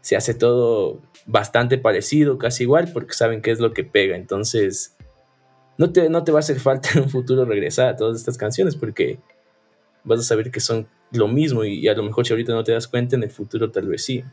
se 0.00 0.16
hace 0.16 0.34
todo 0.34 1.02
bastante 1.26 1.78
parecido, 1.78 2.38
casi 2.38 2.64
igual, 2.64 2.90
porque 2.92 3.12
saben 3.12 3.42
qué 3.42 3.50
es 3.50 3.60
lo 3.60 3.72
que 3.72 3.84
pega. 3.84 4.16
Entonces, 4.16 4.96
no 5.76 5.92
te, 5.92 6.08
no 6.08 6.24
te 6.24 6.32
va 6.32 6.38
a 6.38 6.40
hacer 6.40 6.58
falta 6.60 6.88
en 6.94 7.04
un 7.04 7.10
futuro 7.10 7.44
regresar 7.44 7.88
a 7.88 7.96
todas 7.96 8.16
estas 8.16 8.36
canciones 8.36 8.74
porque 8.74 9.18
vas 10.04 10.20
a 10.20 10.22
saber 10.22 10.50
que 10.50 10.60
son 10.60 10.88
lo 11.12 11.28
mismo 11.28 11.64
y, 11.64 11.86
a 11.88 11.94
lo 11.94 12.02
mejor 12.02 12.26
si 12.26 12.32
ahorita 12.32 12.52
no 12.52 12.64
te 12.64 12.72
das 12.72 12.88
cuenta, 12.88 13.16
en 13.16 13.22
el 13.22 13.30
futuro 13.30 13.70
tal 13.70 13.88
vez 13.88 14.04
sí. 14.04 14.24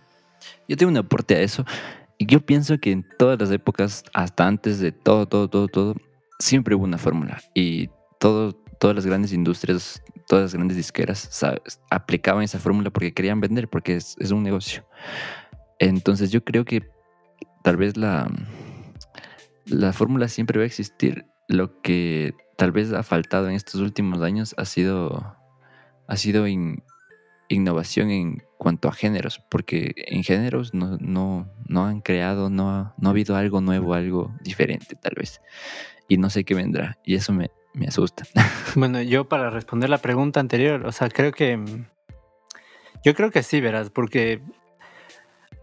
Yo 0.68 0.78
tengo 0.78 0.92
un 0.92 0.98
aporte 0.98 1.36
a 1.36 1.42
eso. 1.42 1.66
Y 2.18 2.26
yo 2.26 2.40
pienso 2.40 2.78
que 2.78 2.92
en 2.92 3.06
todas 3.18 3.40
las 3.40 3.52
épocas, 3.52 4.04
hasta 4.14 4.48
antes 4.48 4.80
de 4.80 4.92
todo, 4.92 5.26
todo, 5.28 5.50
todo, 5.50 5.68
todo, 5.68 5.96
siempre 6.40 6.76
hubo 6.76 6.86
una 6.86 6.98
fórmula. 6.98 7.42
Y 7.54 7.90
todo, 8.20 8.64
todas 8.79 8.96
las 8.96 9.05
grandes 9.05 9.34
industrias, 9.34 10.03
todas 10.27 10.44
las 10.44 10.53
grandes 10.53 10.77
disqueras 10.77 11.29
aplicaban 11.89 12.44
esa 12.44 12.60
fórmula 12.60 12.89
porque 12.89 13.13
querían 13.13 13.39
vender, 13.39 13.70
porque 13.70 13.96
es, 13.96 14.15
es 14.20 14.32
un 14.32 14.44
negocio. 14.44 14.88
Entonces 15.79 16.32
yo 16.32 16.44
creo 16.44 16.65
que 16.65 16.88
tal 17.63 17.77
vez 17.77 17.98
la, 17.98 18.32
la 19.65 19.94
fórmula 19.94 20.27
siempre 20.27 20.60
va 20.60 20.63
a 20.63 20.67
existir. 20.67 21.25
Lo 21.48 21.82
que 21.82 22.34
tal 22.58 22.72
vez 22.72 22.94
ha 22.94 23.03
faltado 23.03 23.50
en 23.50 23.55
estos 23.55 23.82
últimos 23.82 24.22
años 24.22 24.55
ha 24.58 24.65
sido, 24.65 25.36
ha 26.08 26.17
sido 26.17 26.46
innovación 27.50 28.10
en 28.10 28.44
cuanto 28.58 28.88
a 28.88 28.94
géneros, 28.94 29.44
porque 29.50 29.94
en 29.96 30.24
géneros 30.24 30.74
no, 30.74 30.98
no, 31.00 31.51
no 31.67 31.86
han 31.86 32.01
creado, 32.01 32.50
no, 32.50 32.94
no 32.98 33.10
ha 33.10 33.12
habido 33.12 33.36
algo 33.36 33.62
nuevo, 33.62 33.94
algo 33.94 34.34
diferente 34.41 34.96
tal 34.96 35.13
vez. 35.17 35.41
Y 36.08 36.17
no 36.17 36.29
sé 36.29 36.44
qué 36.44 36.53
vendrá. 36.53 37.00
Y 37.03 37.15
eso 37.15 37.34
me, 37.34 37.51
me 37.75 37.88
asusta. 37.88 38.25
Bueno, 38.75 39.01
yo 39.01 39.29
para 39.29 39.50
responder 39.50 39.89
la 39.89 40.00
pregunta 40.00 40.39
anterior, 40.39 40.86
o 40.86 40.91
sea, 40.91 41.10
creo 41.10 41.32
que... 41.32 41.58
Yo 43.05 43.13
creo 43.13 43.32
que 43.32 43.44
sí, 43.44 43.62
verás, 43.62 43.89
porque 43.89 44.41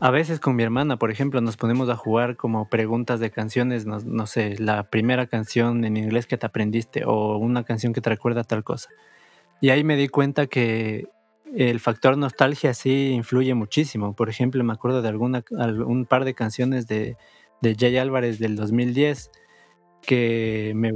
a 0.01 0.11
veces 0.11 0.41
con 0.41 0.57
mi 0.57 0.63
hermana, 0.63 0.97
por 0.97 1.11
ejemplo, 1.11 1.41
nos 1.41 1.57
ponemos 1.57 1.89
a 1.89 1.97
jugar 1.97 2.37
como 2.37 2.69
preguntas 2.69 3.21
de 3.21 3.31
canciones, 3.31 3.87
no, 3.87 4.27
sé, 4.27 4.57
la 4.59 4.91
primera 4.91 5.27
canción 5.27 5.85
en 5.85 5.97
inglés 5.97 6.27
que 6.27 6.37
te 6.37 6.47
aprendiste 6.47 7.05
o 7.05 7.37
una 7.37 7.65
canción 7.65 7.93
que 7.93 8.01
te 8.01 8.11
recuerda 8.11 8.43
tal 8.45 8.65
cosa. 8.65 8.89
Y 9.61 9.71
ahí 9.71 9.85
me 9.85 9.97
di 9.97 10.09
cuenta 10.09 10.47
que 10.47 11.07
el 11.55 11.79
factor 11.81 12.17
nostalgia 12.19 12.75
sí 12.75 13.11
influye 13.11 13.55
muchísimo. 13.55 14.15
Por 14.15 14.29
ejemplo, 14.29 14.65
me 14.65 14.73
acuerdo 14.73 15.03
de 15.03 15.09
alguna, 15.09 15.45
un 15.87 16.07
par 16.07 16.25
de 16.25 16.35
canciones 16.35 16.87
de, 16.87 17.17
de 17.61 17.77
Jay 17.79 17.97
Álvarez 17.97 18.39
del 18.39 18.57
2010 18.57 19.31
que 20.03 20.73
me, 20.75 20.91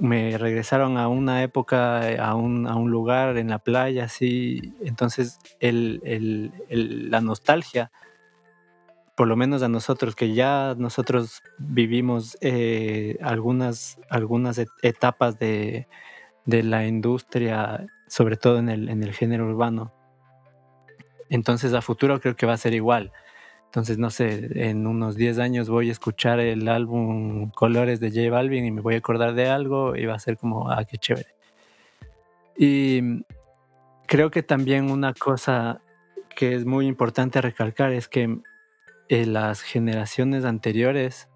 me 0.00 0.38
regresaron 0.38 0.96
a 0.98 1.08
una 1.08 1.42
época, 1.42 2.16
a 2.22 2.34
un, 2.34 2.66
a 2.66 2.76
un 2.76 2.90
lugar 2.90 3.36
en 3.36 3.48
la 3.48 3.58
playa, 3.58 4.04
así. 4.04 4.74
Entonces, 4.82 5.38
el, 5.60 6.00
el, 6.04 7.10
la 7.10 7.20
nostalgia 7.20 7.90
por 9.18 9.26
lo 9.26 9.34
menos 9.34 9.64
a 9.64 9.68
nosotros, 9.68 10.14
que 10.14 10.32
ya 10.32 10.76
nosotros 10.78 11.42
vivimos 11.58 12.38
eh, 12.40 13.18
algunas, 13.20 13.98
algunas 14.08 14.60
etapas 14.80 15.40
de, 15.40 15.88
la 16.46 16.86
industria, 16.86 17.84
sobre 18.06 18.36
todo 18.36 18.60
en 18.60 18.68
el, 18.68 18.88
en 18.88 19.02
el 19.02 19.12
género 19.12 19.48
urbano. 19.48 19.92
Entonces 21.30 21.74
a 21.74 21.82
futuro 21.82 22.20
creo 22.20 22.36
que 22.36 22.46
va 22.46 22.52
a 22.52 22.58
ser 22.58 22.74
igual. 22.74 23.10
Entonces, 23.68 23.98
no 23.98 24.08
sé, 24.08 24.48
en 24.68 24.86
unos 24.86 25.14
10 25.16 25.38
años 25.38 25.68
voy 25.68 25.90
a 25.90 25.92
escuchar 25.92 26.40
el 26.40 26.68
álbum 26.68 27.50
Colores 27.50 28.00
de 28.00 28.08
J 28.08 28.30
Balvin 28.30 28.64
y 28.64 28.70
me 28.70 28.80
voy 28.80 28.94
a 28.94 28.98
acordar 28.98 29.34
de 29.34 29.48
algo 29.48 29.94
y 29.94 30.06
va 30.06 30.14
a 30.14 30.18
ser 30.18 30.38
como, 30.38 30.70
ah, 30.70 30.84
qué 30.84 30.96
chévere. 30.96 31.28
Y 32.56 33.24
creo 34.06 34.30
que 34.30 34.42
también 34.42 34.90
una 34.90 35.12
cosa 35.12 35.82
que 36.34 36.54
es 36.54 36.64
muy 36.64 36.86
importante 36.86 37.42
recalcar 37.42 37.92
es 37.92 38.08
que 38.08 38.38
eh, 39.10 39.26
las 39.26 39.60
generaciones 39.60 40.46
anteriores 40.46 41.28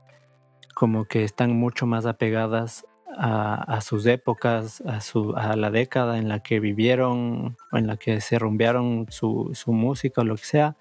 como 0.75 1.05
que 1.05 1.25
están 1.25 1.55
mucho 1.55 1.87
más 1.87 2.07
apegadas 2.07 2.87
a, 3.15 3.81
sus 3.83 4.07
épocas, 4.07 4.83
a, 4.87 5.03
su, 5.03 5.35
a 5.37 5.55
la 5.55 5.71
década 5.71 6.17
en 6.17 6.29
la 6.29 6.41
que 6.41 6.61
vivieron 6.61 7.57
o 7.71 7.77
en 7.77 7.87
la 7.87 7.99
que 7.99 8.23
se 8.23 8.39
rumbearon 8.39 9.07
su, 9.11 9.51
su 9.53 9.73
música 9.73 10.23
o 10.23 10.25
lo 10.25 10.37
que 10.37 10.45
sea, 10.45 10.77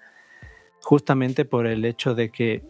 justamente 0.82 1.44
por 1.44 1.66
el 1.66 1.84
hecho 1.84 2.14
de 2.14 2.30
que 2.30 2.62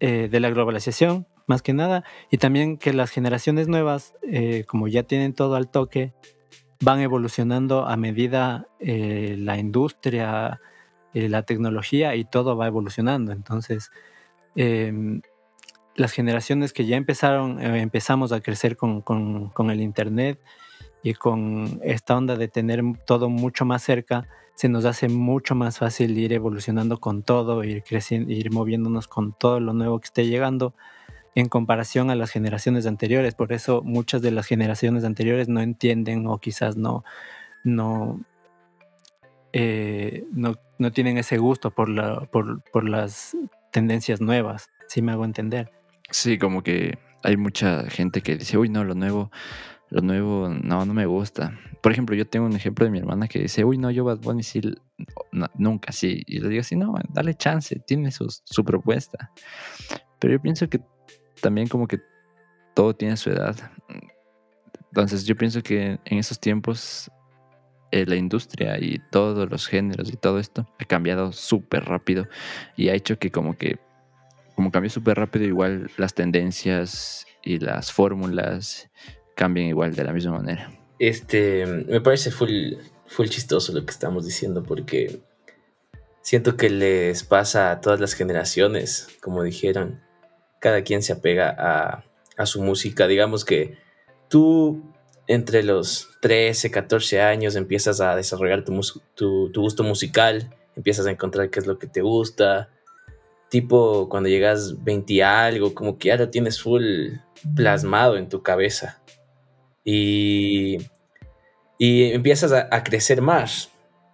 eh, 0.00 0.28
de 0.30 0.40
la 0.40 0.50
globalización, 0.50 1.26
más 1.46 1.62
que 1.62 1.72
nada, 1.72 2.04
y 2.30 2.38
también 2.38 2.78
que 2.78 2.92
las 2.92 3.10
generaciones 3.10 3.68
nuevas, 3.68 4.14
eh, 4.22 4.64
como 4.66 4.88
ya 4.88 5.02
tienen 5.02 5.34
todo 5.34 5.56
al 5.56 5.70
toque, 5.70 6.12
van 6.82 7.00
evolucionando 7.00 7.86
a 7.86 7.96
medida 7.96 8.66
la 8.80 9.58
industria, 9.58 10.60
eh, 11.12 11.28
la 11.28 11.42
tecnología 11.42 12.14
y 12.14 12.24
todo 12.24 12.56
va 12.56 12.68
evolucionando. 12.68 13.32
Entonces, 13.32 13.90
em, 14.54 15.22
las 15.96 16.12
generaciones 16.12 16.72
que 16.72 16.86
ya 16.86 16.96
empezaron, 16.96 17.60
eh, 17.60 17.80
empezamos 17.80 18.32
a 18.32 18.40
crecer 18.40 18.76
con, 18.76 19.02
el 19.70 19.80
Internet 19.80 20.40
y 21.02 21.14
con 21.14 21.80
esta 21.82 22.16
onda 22.16 22.36
de 22.36 22.48
tener 22.48 22.82
todo 23.06 23.28
mucho 23.28 23.64
más 23.64 23.82
cerca, 23.82 24.28
se 24.54 24.68
nos 24.68 24.84
hace 24.84 25.08
mucho 25.08 25.54
más 25.54 25.78
fácil 25.78 26.18
ir 26.18 26.32
evolucionando 26.32 26.98
con 26.98 27.22
todo, 27.22 27.64
ir 27.64 27.82
creciendo, 27.82 28.30
ir 28.30 28.52
moviéndonos 28.52 29.08
con 29.08 29.32
todo 29.32 29.58
lo 29.58 29.72
nuevo 29.72 29.98
que 30.00 30.06
esté 30.06 30.26
llegando 30.26 30.74
en 31.34 31.48
comparación 31.48 32.10
a 32.10 32.14
las 32.14 32.30
generaciones 32.30 32.86
anteriores. 32.86 33.34
Por 33.34 33.52
eso 33.52 33.82
muchas 33.82 34.20
de 34.20 34.30
las 34.32 34.46
generaciones 34.46 35.04
anteriores 35.04 35.48
no 35.48 35.60
entienden 35.60 36.26
o 36.26 36.38
quizás 36.38 36.76
no, 36.76 37.04
no, 37.64 38.20
eh, 39.52 40.24
no, 40.32 40.56
no, 40.78 40.92
tienen 40.92 41.16
ese 41.16 41.38
gusto 41.38 41.70
por, 41.70 41.88
la, 41.88 42.20
por, 42.26 42.62
por 42.70 42.88
las 42.88 43.36
tendencias 43.72 44.20
nuevas, 44.20 44.68
si 44.88 45.00
me 45.00 45.12
hago 45.12 45.24
entender. 45.24 45.72
Sí, 46.10 46.38
como 46.38 46.62
que 46.62 46.98
hay 47.22 47.36
mucha 47.36 47.88
gente 47.88 48.22
que 48.22 48.36
dice, 48.36 48.58
uy, 48.58 48.68
no, 48.68 48.84
lo 48.84 48.94
nuevo, 48.94 49.30
lo 49.90 50.00
nuevo, 50.00 50.48
no, 50.48 50.86
no 50.86 50.94
me 50.94 51.06
gusta. 51.06 51.58
Por 51.82 51.92
ejemplo, 51.92 52.14
yo 52.14 52.26
tengo 52.26 52.46
un 52.46 52.54
ejemplo 52.54 52.84
de 52.84 52.90
mi 52.90 52.98
hermana 52.98 53.26
que 53.26 53.40
dice, 53.40 53.64
uy, 53.64 53.76
no, 53.76 53.90
yo 53.90 54.04
Bad 54.04 54.20
Bunny 54.20 54.42
sí, 54.42 54.60
nunca, 55.56 55.92
sí. 55.92 56.22
Y 56.26 56.38
le 56.38 56.48
digo 56.48 56.60
así, 56.60 56.76
no, 56.76 56.94
dale 57.08 57.34
chance, 57.34 57.80
tiene 57.86 58.12
su, 58.12 58.26
su 58.44 58.64
propuesta. 58.64 59.32
Pero 60.18 60.34
yo 60.34 60.40
pienso 60.40 60.68
que 60.68 60.80
también 61.40 61.66
como 61.66 61.88
que 61.88 62.00
todo 62.74 62.94
tiene 62.94 63.16
su 63.16 63.30
edad. 63.30 63.56
Entonces 64.90 65.24
yo 65.24 65.36
pienso 65.36 65.62
que 65.62 65.98
en 66.04 66.18
esos 66.18 66.38
tiempos 66.38 67.10
eh, 67.90 68.06
la 68.06 68.16
industria 68.16 68.78
y 68.78 69.00
todos 69.10 69.50
los 69.50 69.66
géneros 69.66 70.12
y 70.12 70.16
todo 70.16 70.38
esto 70.38 70.68
ha 70.78 70.84
cambiado 70.84 71.32
súper 71.32 71.84
rápido 71.84 72.28
y 72.76 72.88
ha 72.88 72.94
hecho 72.94 73.18
que 73.18 73.32
como 73.32 73.56
que, 73.56 73.80
como 74.54 74.70
cambió 74.70 74.90
súper 74.90 75.16
rápido, 75.18 75.46
igual 75.46 75.90
las 75.96 76.14
tendencias 76.14 77.26
y 77.42 77.58
las 77.58 77.92
fórmulas 77.92 78.90
cambien 79.40 79.68
igual 79.68 79.94
de 79.94 80.04
la 80.04 80.12
misma 80.12 80.32
manera. 80.32 80.70
Este, 80.98 81.64
me 81.64 82.02
parece 82.02 82.30
full, 82.30 82.74
full 83.06 83.26
chistoso 83.28 83.72
lo 83.72 83.86
que 83.86 83.90
estamos 83.90 84.26
diciendo 84.26 84.62
porque 84.62 85.22
siento 86.20 86.58
que 86.58 86.68
les 86.68 87.24
pasa 87.24 87.70
a 87.70 87.80
todas 87.80 88.00
las 88.00 88.12
generaciones, 88.12 89.08
como 89.22 89.42
dijeron, 89.42 90.02
cada 90.60 90.82
quien 90.82 91.02
se 91.02 91.14
apega 91.14 91.56
a, 91.58 92.04
a 92.36 92.44
su 92.44 92.60
música, 92.60 93.06
digamos 93.06 93.46
que 93.46 93.78
tú 94.28 94.82
entre 95.26 95.62
los 95.62 96.10
13, 96.20 96.70
14 96.70 97.22
años 97.22 97.56
empiezas 97.56 98.02
a 98.02 98.14
desarrollar 98.14 98.62
tu, 98.62 98.78
tu, 99.14 99.60
gusto 99.62 99.82
musical, 99.82 100.54
empiezas 100.76 101.06
a 101.06 101.12
encontrar 101.12 101.48
qué 101.48 101.60
es 101.60 101.66
lo 101.66 101.78
que 101.78 101.86
te 101.86 102.02
gusta. 102.02 102.68
Tipo, 103.48 104.10
cuando 104.10 104.28
llegas 104.28 104.84
20 104.84 105.14
y 105.14 105.20
algo, 105.22 105.72
como 105.72 105.96
que 105.96 106.08
ya 106.08 106.16
lo 106.16 106.28
tienes 106.28 106.60
full 106.60 107.12
plasmado 107.54 108.18
en 108.18 108.28
tu 108.28 108.42
cabeza. 108.42 109.00
Y, 109.84 110.78
y 111.78 112.12
empiezas 112.12 112.52
a, 112.52 112.82
crecer 112.84 113.22
más. 113.22 113.70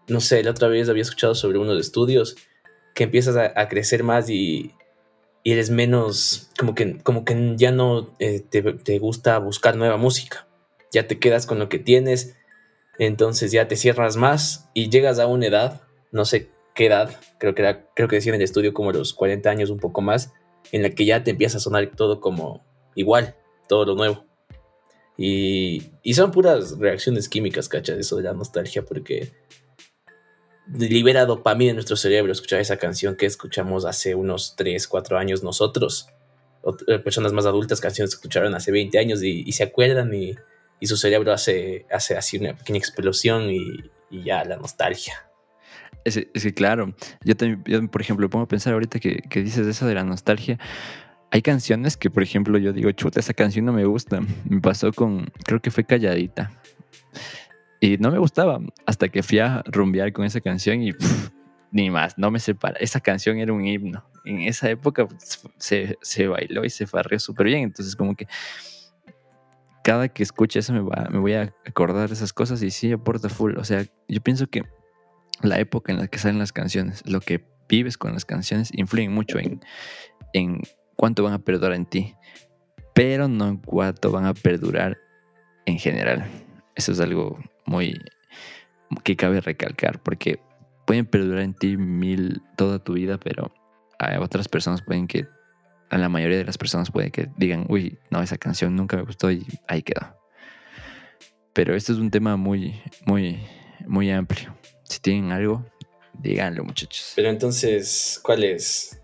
No 0.09 0.21
sé, 0.21 0.43
la 0.43 0.53
otra 0.53 0.69
vez 0.69 0.89
había 0.89 1.03
escuchado 1.03 1.35
sobre 1.35 1.59
unos 1.59 1.81
estudios 1.81 2.37
que 2.95 3.05
empiezas 3.05 3.37
a, 3.37 3.69
crecer 3.69 4.05
más 4.05 4.31
y, 4.31 4.73
y, 5.43 5.53
eres 5.53 5.71
menos, 5.71 6.51
como 6.59 6.75
que, 6.75 6.99
como 6.99 7.25
que 7.25 7.55
ya 7.57 7.73
no 7.73 8.15
eh, 8.19 8.41
te, 8.41 8.63
te 8.63 8.99
gusta 8.99 9.39
buscar 9.39 9.77
nueva 9.77 9.97
música 9.97 10.47
ya 10.97 11.07
te 11.07 11.19
quedas 11.19 11.47
con 11.47 11.59
lo 11.59 11.69
que 11.69 11.79
tienes, 11.79 12.37
entonces 12.99 13.53
ya 13.53 13.69
te 13.69 13.77
cierras 13.77 14.17
más 14.17 14.71
y 14.75 14.89
llegas 14.89 15.19
a 15.19 15.27
una 15.27 15.47
edad, 15.47 15.83
no 16.11 16.25
sé 16.25 16.51
qué 16.75 16.87
edad, 16.87 17.11
creo 17.39 17.55
que, 17.55 17.85
creo 17.95 18.09
que 18.09 18.17
decía 18.17 18.31
en 18.31 18.37
el 18.37 18.45
estudio 18.45 18.73
como 18.73 18.93
los 18.93 19.13
40 19.15 19.49
años, 19.51 19.71
un 19.71 19.79
poco 19.79 20.01
más, 20.01 20.33
en 20.73 20.83
la 20.83 20.91
que 20.91 21.05
ya 21.05 21.23
te 21.23 21.33
empieza 21.33 21.59
a 21.59 21.61
sonar 21.61 21.91
todo 21.95 22.21
como 22.21 22.65
igual, 22.95 23.37
todo 23.69 23.85
lo 23.85 23.95
nuevo. 23.95 24.25
Y, 25.19 25.93
y 26.03 26.15
son 26.15 26.31
puras 26.31 26.79
reacciones 26.79 27.29
químicas, 27.29 27.69
¿cachas? 27.69 27.99
Eso 27.99 28.17
de 28.17 28.25
la 28.25 28.33
nostalgia, 28.33 28.85
porque 28.85 29.33
libera 30.67 31.27
dopamina 31.27 31.71
en 31.71 31.77
nuestro 31.77 31.97
cerebro 31.97 32.33
escuchar 32.33 32.61
esa 32.61 32.77
canción 32.77 33.17
que 33.17 33.27
escuchamos 33.27 33.85
hace 33.85 34.15
unos 34.15 34.55
3, 34.57 34.87
4 34.89 35.19
años 35.19 35.43
nosotros. 35.43 36.09
Eh, 36.89 36.99
personas 36.99 37.33
más 37.33 37.47
adultas, 37.47 37.81
canciones 37.81 38.11
que 38.11 38.17
escucharon 38.17 38.55
hace 38.55 38.73
20 38.73 38.99
años 38.99 39.23
y, 39.23 39.51
se 39.53 39.63
acuerdan 39.63 40.13
y, 40.13 40.35
su 40.83 40.97
cerebro 40.97 41.33
hace, 41.33 41.87
hace 41.91 42.17
así 42.17 42.39
una 42.39 42.57
pequeña 42.57 42.79
explosión 42.79 43.51
y, 43.51 43.91
ya 44.11 44.45
la 44.45 44.57
nostalgia. 44.57 45.15
Es, 46.05 46.17
que 46.17 46.55
claro, 46.55 46.95
yo 47.25 47.37
también, 47.37 47.89
por 47.89 48.01
ejemplo, 48.01 48.31
pongo 48.31 48.45
a 48.45 48.49
pensar 48.49 48.73
ahorita 48.73 49.01
que, 49.01 49.23
que 49.29 49.43
dices 49.43 49.67
eso 49.67 49.87
de 49.87 49.95
la 49.95 50.05
nostalgia. 50.05 50.59
Hay 51.31 51.43
canciones 51.43 51.97
que, 51.97 52.11
por 52.11 52.23
ejemplo, 52.23 52.59
yo 52.59 52.73
digo, 52.73 52.91
chuta, 52.93 53.21
esa 53.21 53.35
canción 53.35 53.65
no 53.65 53.73
me 53.73 53.85
gusta. 53.85 54.21
Me 54.49 54.61
pasó 54.61 54.93
con, 54.93 55.27
creo 55.45 55.61
que 55.61 55.71
fue 55.71 55.85
Calladita. 55.85 56.51
Y 57.81 57.99
no 57.99 58.11
me 58.11 58.19
gustaba 58.19 58.61
hasta 58.87 59.09
que 59.09 59.23
fui 59.23 59.39
a 59.39 59.63
rumbear 59.67 60.13
con 60.13 60.25
esa 60.25 60.41
canción 60.41 60.83
y 60.83 60.93
ni 61.71 61.91
más, 61.91 62.17
no 62.17 62.31
me 62.31 62.39
separa. 62.39 62.79
Esa 62.79 63.01
canción 63.01 63.39
era 63.39 63.53
un 63.53 63.65
himno. 63.67 64.09
En 64.25 64.41
esa 64.41 64.71
época 64.71 65.07
pues, 65.07 65.43
se, 65.59 65.99
se 66.01 66.27
bailó 66.27 66.65
y 66.65 66.71
se 66.71 66.87
farreó 66.87 67.19
súper 67.19 67.47
bien. 67.47 67.65
Entonces, 67.65 67.95
como 67.95 68.15
que 68.15 68.27
cada 69.85 70.09
que 70.09 70.23
escuche 70.23 70.59
eso 70.59 70.73
me, 70.73 70.81
va, 70.81 71.09
me 71.11 71.19
voy 71.19 71.35
a 71.35 71.55
acordar 71.65 72.09
de 72.09 72.15
esas 72.15 72.33
cosas 72.33 72.63
y 72.63 72.71
sí 72.71 72.91
aporta 72.93 73.29
full. 73.29 73.57
O 73.57 73.65
sea, 73.65 73.85
yo 74.09 74.21
pienso 74.21 74.47
que 74.47 74.65
la 75.43 75.61
época 75.61 75.93
en 75.93 75.99
la 75.99 76.09
que 76.09 76.19
salen 76.19 76.39
las 76.39 76.53
canciones, 76.53 77.03
lo 77.07 77.21
que 77.21 77.45
vives 77.69 77.99
con 77.99 78.13
las 78.13 78.25
canciones, 78.25 78.71
influyen 78.73 79.13
mucho 79.13 79.39
en, 79.39 79.61
en 80.33 80.63
cuánto 80.97 81.23
van 81.23 81.35
a 81.35 81.39
perdurar 81.39 81.75
en 81.75 81.87
ti, 81.87 82.15
pero 82.95 83.29
no 83.29 83.49
en 83.49 83.59
cuánto 83.59 84.11
van 84.11 84.25
a 84.27 84.35
perdurar 84.35 84.99
en 85.67 85.79
general. 85.79 86.27
Eso 86.75 86.93
es 86.93 87.01
algo 87.01 87.39
muy 87.65 88.01
que 89.05 89.17
cabe 89.17 89.41
recalcar, 89.41 90.03
porque 90.03 90.41
pueden 90.87 91.07
perdurar 91.07 91.43
en 91.43 91.55
ti 91.55 91.77
mil 91.77 92.43
toda 92.57 92.79
tu 92.79 92.95
vida, 92.95 93.19
pero 93.19 93.53
a 93.99 94.21
otras 94.21 94.49
personas 94.49 94.83
pueden 94.83 95.07
que, 95.07 95.27
a 95.91 95.99
la 95.99 96.09
mayoría 96.09 96.39
de 96.39 96.45
las 96.45 96.59
personas 96.59 96.91
pueden 96.91 97.11
que 97.11 97.29
digan, 97.37 97.67
uy, 97.69 97.99
no, 98.11 98.23
esa 98.23 98.39
canción 98.39 98.75
nunca 98.75 98.97
me 98.97 99.03
gustó 99.03 99.31
y 99.31 99.47
ahí 99.69 99.83
quedó. 99.83 100.17
Pero 101.53 101.75
esto 101.75 101.93
es 101.93 101.99
un 101.99 102.11
tema 102.11 102.37
muy, 102.37 102.81
muy, 103.07 103.41
muy 103.87 104.11
amplio. 104.11 104.55
Si 104.85 105.01
tienen 105.01 105.33
algo, 105.33 105.65
díganlo, 106.13 106.65
muchachos. 106.65 107.13
Pero 107.17 107.29
entonces, 107.29 108.21
¿cuál 108.23 108.45
es 108.45 109.01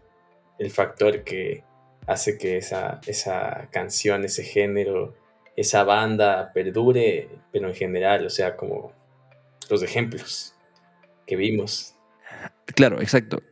el 0.58 0.70
factor 0.70 1.24
que 1.24 1.64
hace 2.06 2.38
que 2.38 2.56
esa, 2.56 3.00
esa 3.06 3.68
canción, 3.70 4.24
ese 4.24 4.44
género, 4.44 5.14
esa 5.56 5.84
banda 5.84 6.52
perdure, 6.52 7.28
pero 7.52 7.68
en 7.68 7.74
general, 7.74 8.26
o 8.26 8.30
sea, 8.30 8.56
como 8.56 8.92
los 9.70 9.82
ejemplos 9.82 10.54
que 11.26 11.36
vimos. 11.36 11.94
Claro, 12.74 13.00
exacto. 13.00 13.42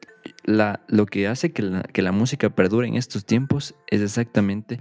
La, 0.45 0.85
lo 0.88 1.07
que 1.07 1.28
hace 1.28 1.52
que 1.52 1.62
la, 1.62 1.83
que 1.83 2.02
la 2.02 2.12
música 2.12 2.50
perdure 2.50 2.88
en 2.88 2.97
estos 2.97 3.25
tiempos 3.25 3.75
es 3.88 4.00
exactamente, 4.00 4.80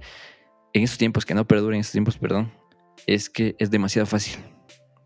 en 0.73 0.83
estos 0.83 0.97
tiempos 0.97 1.25
que 1.25 1.33
no 1.33 1.47
perdure 1.47 1.75
en 1.75 1.81
estos 1.81 1.93
tiempos, 1.93 2.17
perdón, 2.17 2.51
es 3.07 3.29
que 3.29 3.55
es 3.59 3.71
demasiado 3.71 4.05
fácil. 4.05 4.37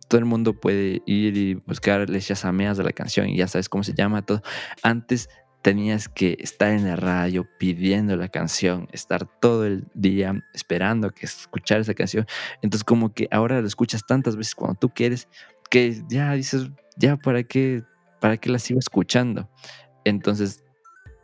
Todo 0.08 0.20
el 0.20 0.26
mundo 0.26 0.54
puede 0.54 1.02
ir 1.06 1.38
y 1.38 1.56
buscar 1.56 2.08
les 2.10 2.28
chasameas 2.28 2.78
de 2.78 2.84
la 2.84 2.92
canción 2.92 3.30
y 3.30 3.38
ya 3.38 3.48
sabes 3.48 3.68
cómo 3.68 3.84
se 3.84 3.94
llama 3.94 4.24
todo. 4.24 4.44
Antes 4.84 5.28
tenías 5.64 6.10
que 6.10 6.38
estar 6.40 6.72
en 6.72 6.86
la 6.86 6.96
radio 6.96 7.48
pidiendo 7.58 8.16
la 8.18 8.28
canción, 8.28 8.88
estar 8.92 9.26
todo 9.40 9.66
el 9.66 9.88
día 9.94 10.44
esperando 10.54 11.10
que 11.10 11.26
escuchar 11.26 11.80
esa 11.80 11.94
canción. 11.94 12.28
Entonces 12.62 12.84
como 12.84 13.14
que 13.14 13.28
ahora 13.32 13.60
lo 13.62 13.66
escuchas 13.66 14.06
tantas 14.06 14.36
veces 14.36 14.54
cuando 14.54 14.78
tú 14.78 14.90
quieres 14.90 15.28
que 15.72 16.04
ya 16.08 16.34
dices, 16.34 16.70
ya 16.98 17.16
para 17.16 17.44
qué, 17.44 17.82
para 18.20 18.38
qué 18.38 18.50
la 18.50 18.60
sigo 18.60 18.80
escuchando. 18.80 19.50
Entonces 20.04 20.64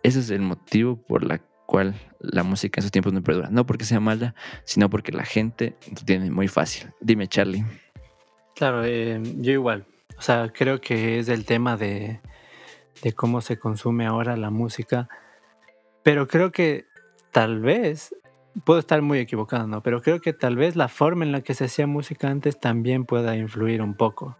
ese 0.03 0.19
es 0.19 0.29
el 0.29 0.41
motivo 0.41 0.95
por 0.95 1.25
la 1.25 1.39
cual 1.67 1.93
la 2.19 2.43
música 2.43 2.79
en 2.79 2.83
esos 2.83 2.91
tiempos 2.91 3.11
no 3.11 3.21
perdura. 3.21 3.49
No 3.51 3.65
porque 3.65 3.83
sea 3.83 3.99
mala, 3.99 4.35
sino 4.63 4.89
porque 4.89 5.11
la 5.11 5.25
gente 5.25 5.75
lo 5.89 6.03
tiene 6.05 6.31
muy 6.31 6.47
fácil. 6.47 6.89
Dime, 7.01 7.27
Charlie. 7.27 7.65
Claro, 8.55 8.83
eh, 8.85 9.21
yo 9.37 9.51
igual. 9.51 9.85
O 10.17 10.21
sea, 10.21 10.51
creo 10.53 10.81
que 10.81 11.19
es 11.19 11.29
el 11.29 11.45
tema 11.45 11.77
de, 11.77 12.21
de 13.03 13.13
cómo 13.13 13.41
se 13.41 13.59
consume 13.59 14.05
ahora 14.05 14.37
la 14.37 14.49
música. 14.49 15.07
Pero 16.03 16.27
creo 16.27 16.51
que 16.51 16.85
tal 17.31 17.59
vez, 17.59 18.15
puedo 18.65 18.79
estar 18.79 19.01
muy 19.01 19.19
equivocado, 19.19 19.67
¿no? 19.67 19.81
Pero 19.83 20.01
creo 20.01 20.19
que 20.19 20.33
tal 20.33 20.55
vez 20.55 20.75
la 20.75 20.87
forma 20.87 21.25
en 21.25 21.31
la 21.31 21.41
que 21.41 21.53
se 21.53 21.65
hacía 21.65 21.87
música 21.87 22.29
antes 22.29 22.59
también 22.59 23.05
pueda 23.05 23.35
influir 23.35 23.81
un 23.81 23.95
poco. 23.95 24.37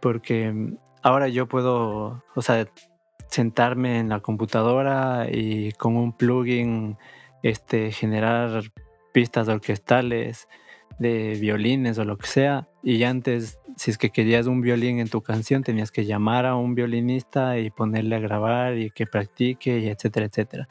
Porque 0.00 0.52
mm, 0.52 0.76
ahora 1.02 1.28
yo 1.28 1.46
puedo, 1.46 2.24
o 2.34 2.42
sea, 2.42 2.66
sentarme 3.28 3.98
en 3.98 4.08
la 4.08 4.20
computadora 4.20 5.26
y 5.30 5.72
con 5.72 5.96
un 5.96 6.12
plugin 6.16 6.96
este, 7.42 7.92
generar 7.92 8.62
pistas 9.12 9.48
orquestales 9.48 10.48
de 10.98 11.36
violines 11.40 11.98
o 11.98 12.04
lo 12.04 12.16
que 12.16 12.26
sea. 12.26 12.68
Y 12.82 13.02
antes 13.04 13.58
si 13.76 13.90
es 13.90 13.98
que 13.98 14.10
querías 14.10 14.46
un 14.46 14.62
violín 14.62 14.98
en 14.98 15.08
tu 15.08 15.20
canción, 15.20 15.62
tenías 15.62 15.92
que 15.92 16.06
llamar 16.06 16.46
a 16.46 16.56
un 16.56 16.74
violinista 16.74 17.58
y 17.58 17.70
ponerle 17.70 18.16
a 18.16 18.20
grabar 18.20 18.76
y 18.76 18.90
que 18.90 19.06
practique, 19.06 19.78
y 19.78 19.88
etcétera, 19.88 20.26
etcétera. 20.26 20.68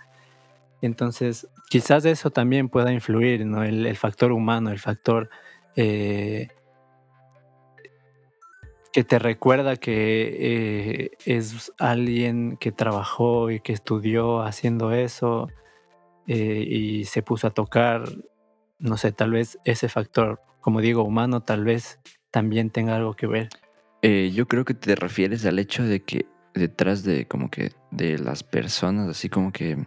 Entonces, 0.82 1.48
quizás 1.70 2.06
eso 2.06 2.32
también 2.32 2.68
pueda 2.68 2.92
influir, 2.92 3.46
¿no? 3.46 3.64
El, 3.64 3.96
factor 3.96 4.32
humano, 4.32 4.72
el 4.72 4.80
factor 4.80 5.30
eh, 5.76 6.50
que 8.92 9.04
te 9.04 9.20
recuerda 9.20 9.76
que 9.76 10.38
eh, 10.40 11.12
es 11.26 11.72
alguien 11.78 12.58
que 12.58 12.72
trabajó 12.72 13.52
y 13.52 13.60
que 13.60 13.74
estudió 13.74 14.42
haciendo 14.42 14.92
eso 14.92 15.50
eh, 16.28 16.66
y 16.68 17.06
se 17.06 17.22
puso 17.22 17.48
a 17.48 17.52
tocar, 17.52 18.04
no 18.80 18.98
sé, 18.98 19.12
tal 19.12 19.32
vez 19.32 19.58
ese 19.66 19.90
factor, 19.90 20.42
como 20.62 20.82
digo, 20.82 21.04
humano, 21.04 21.42
tal 21.42 21.64
vez 21.64 22.00
también 22.32 22.70
tenga 22.70 22.96
algo 22.96 23.16
que 23.16 23.28
ver. 23.28 23.50
Eh, 24.02 24.32
yo 24.34 24.48
creo 24.48 24.66
que 24.66 24.74
te 24.74 24.96
refieres 24.96 25.46
al 25.46 25.60
hecho 25.60 25.84
de 25.84 26.04
que 26.04 26.28
detrás 26.54 27.04
de 27.04 27.28
como 27.28 27.50
que 27.50 27.72
de 27.92 28.18
las 28.18 28.44
personas, 28.44 29.10
así 29.10 29.30
como 29.30 29.52
que 29.52 29.86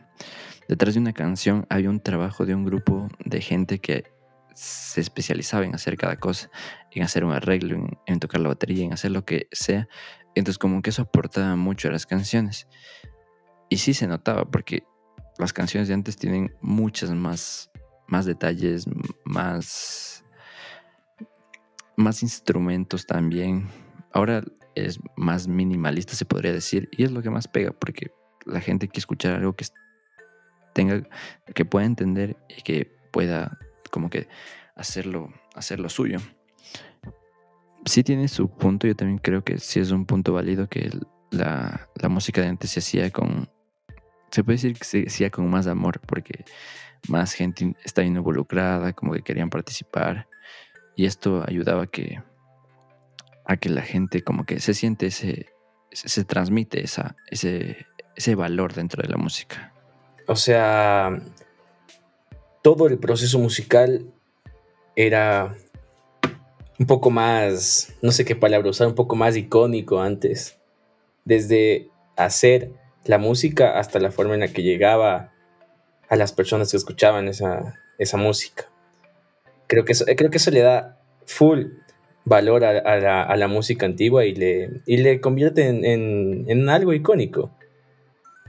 detrás 0.68 0.94
de 0.94 1.00
una 1.00 1.12
canción 1.12 1.66
hay 1.70 1.86
un 1.86 2.00
trabajo 2.00 2.46
de 2.46 2.54
un 2.54 2.64
grupo 2.64 3.08
de 3.24 3.40
gente 3.40 3.78
que 3.78 4.04
se 4.54 5.00
especializaba 5.00 5.64
en 5.64 5.74
hacer 5.74 5.96
cada 5.96 6.16
cosa, 6.16 6.50
en 6.90 7.04
hacer 7.04 7.24
un 7.24 7.32
arreglo, 7.32 7.86
en, 8.06 8.18
tocar 8.18 8.40
la 8.40 8.48
batería, 8.48 8.84
en 8.84 8.92
hacer 8.92 9.12
lo 9.12 9.24
que 9.24 9.46
sea. 9.52 9.88
Entonces 10.34 10.58
como 10.58 10.82
que 10.82 10.90
eso 10.90 11.02
aportaba 11.02 11.54
mucho 11.54 11.88
a 11.88 11.92
las 11.92 12.06
canciones. 12.06 12.66
Y 13.68 13.78
sí 13.78 13.94
se 13.94 14.08
notaba 14.08 14.44
porque 14.50 14.82
las 15.38 15.52
canciones 15.52 15.88
de 15.88 15.94
antes 15.94 16.16
tienen 16.16 16.56
muchas 16.60 17.10
más, 17.10 17.70
más 18.08 18.26
detalles, 18.26 18.86
más 19.24 20.08
más 21.98 22.22
instrumentos 22.22 23.06
también. 23.06 23.66
Ahora 24.12 24.44
es 24.74 25.00
más 25.16 25.48
minimalista, 25.48 26.14
se 26.14 26.24
podría 26.24 26.52
decir, 26.52 26.88
y 26.92 27.02
es 27.02 27.10
lo 27.10 27.22
que 27.22 27.30
más 27.30 27.48
pega, 27.48 27.72
porque 27.72 28.12
la 28.46 28.60
gente 28.60 28.86
quiere 28.86 29.00
escuchar 29.00 29.34
algo 29.34 29.54
que 29.54 29.66
tenga, 30.72 31.02
que 31.54 31.64
pueda 31.64 31.84
entender 31.84 32.36
y 32.48 32.62
que 32.62 32.96
pueda 33.12 33.58
como 33.90 34.08
que 34.08 34.28
hacerlo, 34.76 35.32
hacerlo 35.56 35.88
suyo. 35.88 36.20
Sí 37.84 38.04
tiene 38.04 38.28
su 38.28 38.48
punto, 38.48 38.86
yo 38.86 38.94
también 38.94 39.18
creo 39.18 39.42
que 39.42 39.58
sí 39.58 39.80
es 39.80 39.90
un 39.90 40.06
punto 40.06 40.32
válido 40.32 40.68
que 40.68 40.90
la, 41.30 41.88
la 41.96 42.08
música 42.08 42.40
de 42.42 42.46
antes 42.46 42.70
se 42.70 42.78
hacía 42.78 43.10
con, 43.10 43.50
se 44.30 44.44
puede 44.44 44.56
decir 44.56 44.78
que 44.78 44.84
se 44.84 45.04
hacía 45.04 45.30
con 45.30 45.50
más 45.50 45.66
amor, 45.66 46.00
porque 46.06 46.44
más 47.08 47.32
gente 47.32 47.74
estaba 47.84 48.06
involucrada, 48.06 48.92
como 48.92 49.12
que 49.12 49.22
querían 49.22 49.50
participar 49.50 50.26
y 50.98 51.06
esto 51.06 51.44
ayudaba 51.46 51.84
a 51.84 51.86
que, 51.86 52.20
a 53.44 53.56
que 53.56 53.68
la 53.68 53.82
gente 53.82 54.22
como 54.22 54.44
que 54.44 54.58
se 54.58 54.74
siente 54.74 55.06
ese, 55.06 55.46
se 55.92 56.24
transmite 56.24 56.82
esa, 56.82 57.14
ese, 57.30 57.86
ese 58.16 58.34
valor 58.34 58.74
dentro 58.74 59.00
de 59.00 59.08
la 59.08 59.16
música. 59.16 59.72
O 60.26 60.34
sea, 60.34 61.22
todo 62.62 62.88
el 62.88 62.98
proceso 62.98 63.38
musical 63.38 64.12
era 64.96 65.54
un 66.80 66.86
poco 66.86 67.10
más, 67.10 67.94
no 68.02 68.10
sé 68.10 68.24
qué 68.24 68.34
palabra 68.34 68.68
usar, 68.68 68.88
un 68.88 68.96
poco 68.96 69.14
más 69.14 69.36
icónico 69.36 70.00
antes. 70.00 70.58
Desde 71.24 71.90
hacer 72.16 72.72
la 73.04 73.18
música 73.18 73.78
hasta 73.78 74.00
la 74.00 74.10
forma 74.10 74.34
en 74.34 74.40
la 74.40 74.48
que 74.48 74.64
llegaba 74.64 75.32
a 76.08 76.16
las 76.16 76.32
personas 76.32 76.70
que 76.70 76.76
escuchaban 76.76 77.28
esa, 77.28 77.74
esa 77.98 78.16
música. 78.16 78.70
Creo 79.66 79.84
que 79.84 79.92
eso, 79.92 80.04
eh, 80.06 80.16
creo 80.16 80.30
que 80.30 80.38
eso 80.38 80.50
le 80.50 80.60
da 80.60 81.00
full 81.26 81.66
valor 82.24 82.64
a, 82.64 83.36
la, 83.36 83.48
música 83.48 83.86
antigua 83.86 84.26
y 84.26 84.34
le, 84.34 84.82
y 84.86 84.98
le 84.98 85.20
convierte 85.20 85.66
en, 85.66 86.68
algo 86.68 86.92
icónico. 86.92 87.50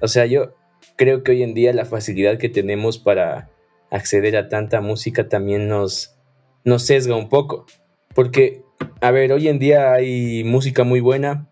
O 0.02 0.08
sea, 0.08 0.26
yo 0.26 0.56
creo 0.98 1.24
que 1.24 1.32
hoy 1.32 1.43
en 1.43 1.54
día 1.54 1.74
la 1.74 1.86
facilidad 1.86 2.38
que 2.38 2.50
tenemos 2.50 2.98
para 2.98 3.50
acceder 3.89 4.36
a 4.36 4.50
tanta 4.50 4.82
música 4.82 5.30
también 5.30 5.69
nos, 5.69 6.17
nos 6.65 6.84
sesga 6.84 7.15
un 7.15 7.30
poco. 7.30 7.65
Porque, 8.13 8.63
a 9.00 9.12
ver, 9.12 9.32
hoy 9.32 9.48
en 9.48 9.60
día 9.60 9.93
hay 9.93 10.43
música 10.43 10.84
muy 10.84 11.00
buena, 11.00 11.50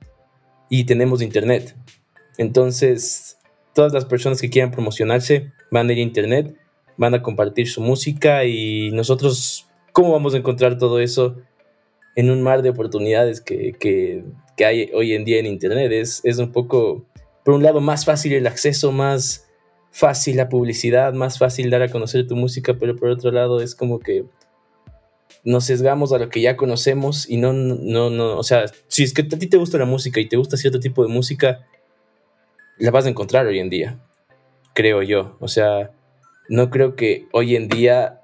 y 0.70 0.86
tenemos 0.86 1.22
internet. 1.22 1.76
Entonces, 2.38 3.38
todas 3.74 3.94
las 3.94 4.06
personas 4.06 4.42
que 4.42 4.50
quieran 4.50 4.72
promocionarse 4.72 5.52
van 5.72 5.90
a 5.90 5.94
ir 5.94 6.00
a 6.00 6.02
internet, 6.02 6.56
van 6.98 7.14
a 7.14 7.22
compartir 7.22 7.68
su 7.68 7.82
música 7.82 8.46
y 8.46 8.92
nosotros, 8.92 9.68
¿cómo 9.92 10.12
vamos 10.12 10.34
a 10.34 10.38
encontrar 10.38 10.78
todo 10.78 11.00
eso 11.00 11.36
en 12.16 12.32
un 12.32 12.42
mar 12.42 12.62
de 12.62 12.70
oportunidades 12.70 13.42
que, 13.42 13.74
que, 13.80 14.24
que 14.56 14.66
hay 14.66 14.90
hoy 14.94 15.14
en 15.14 15.26
día 15.26 15.40
en 15.40 15.46
internet? 15.46 15.92
Es, 15.92 16.22
es 16.24 16.40
un 16.40 16.52
poco, 16.52 17.06
por 17.44 17.54
un 17.54 17.64
lado, 17.64 17.82
más 17.82 18.06
fácil 18.06 18.34
el 18.34 18.48
acceso, 18.48 18.92
más 18.92 19.48
fácil 19.92 20.38
la 20.38 20.50
publicidad, 20.50 21.14
más 21.14 21.40
fácil 21.40 21.70
dar 21.70 21.82
a 21.82 21.90
conocer 21.90 22.28
tu 22.28 22.36
música, 22.36 22.76
pero 22.80 22.96
por 22.96 23.10
otro 23.10 23.32
lado 23.32 23.62
es 23.62 23.76
como 23.76 24.00
que 24.00 24.26
nos 25.44 25.66
sesgamos 25.66 26.12
a 26.12 26.18
lo 26.18 26.30
que 26.30 26.42
ya 26.42 26.58
conocemos 26.58 27.30
y 27.30 27.38
no, 27.38 27.54
no, 27.54 28.10
no, 28.10 28.38
o 28.38 28.44
sea, 28.44 28.66
si 28.88 29.04
es 29.04 29.14
que 29.14 29.22
a 29.22 29.28
ti 29.28 29.48
te 29.48 29.58
gusta 29.58 29.78
la 29.78 29.86
música 29.86 30.20
y 30.20 30.28
te 30.28 30.38
gusta 30.38 30.58
cierto 30.58 30.80
tipo 30.80 31.04
de 31.04 31.10
música, 31.10 31.66
la 32.78 32.92
vas 32.92 33.06
a 33.06 33.10
encontrar 33.10 33.48
hoy 33.48 33.60
en 33.60 33.70
día, 33.70 34.00
creo 34.78 35.02
yo. 35.02 35.38
O 35.40 35.48
sea, 35.48 35.90
no 36.50 36.70
creo 36.70 36.96
que 36.96 37.28
hoy 37.32 37.56
en 37.56 37.68
día 37.68 38.22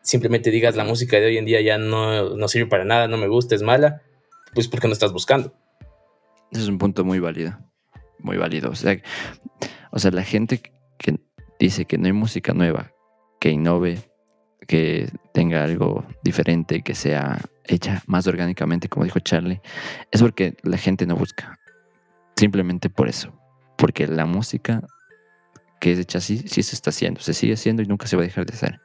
simplemente 0.00 0.50
digas 0.50 0.74
la 0.74 0.84
música 0.84 1.20
de 1.20 1.26
hoy 1.26 1.36
en 1.36 1.44
día 1.44 1.60
ya 1.60 1.76
no, 1.76 2.36
no 2.36 2.48
sirve 2.48 2.70
para 2.70 2.86
nada, 2.86 3.06
no 3.06 3.18
me 3.18 3.28
gusta, 3.28 3.54
es 3.54 3.60
mala, 3.60 4.00
pues 4.54 4.66
porque 4.66 4.86
no 4.86 4.94
estás 4.94 5.12
buscando. 5.12 5.52
Ese 6.50 6.62
es 6.62 6.68
un 6.68 6.78
punto 6.78 7.04
muy 7.04 7.18
válido, 7.18 7.58
muy 8.18 8.38
válido. 8.38 8.70
O 8.70 8.74
sea, 8.74 8.96
o 9.90 9.98
sea, 9.98 10.10
la 10.10 10.22
gente 10.22 10.62
que 10.96 11.20
dice 11.58 11.84
que 11.84 11.98
no 11.98 12.06
hay 12.06 12.14
música 12.14 12.54
nueva, 12.54 12.92
que 13.38 13.50
innove, 13.50 13.98
que 14.66 15.10
tenga 15.34 15.64
algo 15.64 16.06
diferente, 16.24 16.80
que 16.80 16.94
sea 16.94 17.42
hecha 17.64 18.02
más 18.06 18.26
orgánicamente, 18.26 18.88
como 18.88 19.04
dijo 19.04 19.20
Charlie, 19.20 19.60
es 20.10 20.22
porque 20.22 20.56
la 20.62 20.78
gente 20.78 21.04
no 21.04 21.14
busca. 21.14 21.58
Simplemente 22.36 22.88
por 22.88 23.06
eso. 23.06 23.38
Porque 23.76 24.06
la 24.06 24.24
música 24.24 24.82
que 25.80 25.92
es 25.92 25.98
hecha 25.98 26.18
así, 26.18 26.38
sí 26.46 26.62
se 26.62 26.76
está 26.76 26.90
haciendo, 26.90 27.20
se 27.20 27.34
sigue 27.34 27.54
haciendo 27.54 27.82
y 27.82 27.86
nunca 27.86 28.06
se 28.06 28.16
va 28.16 28.22
a 28.22 28.26
dejar 28.26 28.46
de 28.46 28.52
hacer. 28.52 28.80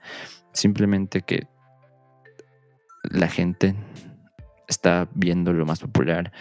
Simplemente 0.53 1.21
que 1.21 1.47
la 3.03 3.27
gente 3.27 3.75
está 4.67 5.07
viendo 5.13 5.53
lo 5.53 5.65
más 5.65 5.79
popular. 5.79 6.31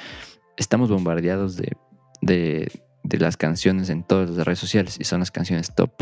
Estamos 0.57 0.89
bombardeados 0.89 1.57
de, 1.57 1.77
de, 2.23 2.71
las 3.19 3.37
canciones 3.37 3.91
en 3.91 4.05
todas 4.05 4.31
las 4.31 4.47
redes 4.47 4.61
sociales 4.61 4.97
y 4.99 5.05
son 5.05 5.21
las 5.21 5.31
canciones 5.31 5.75
top. 5.75 5.93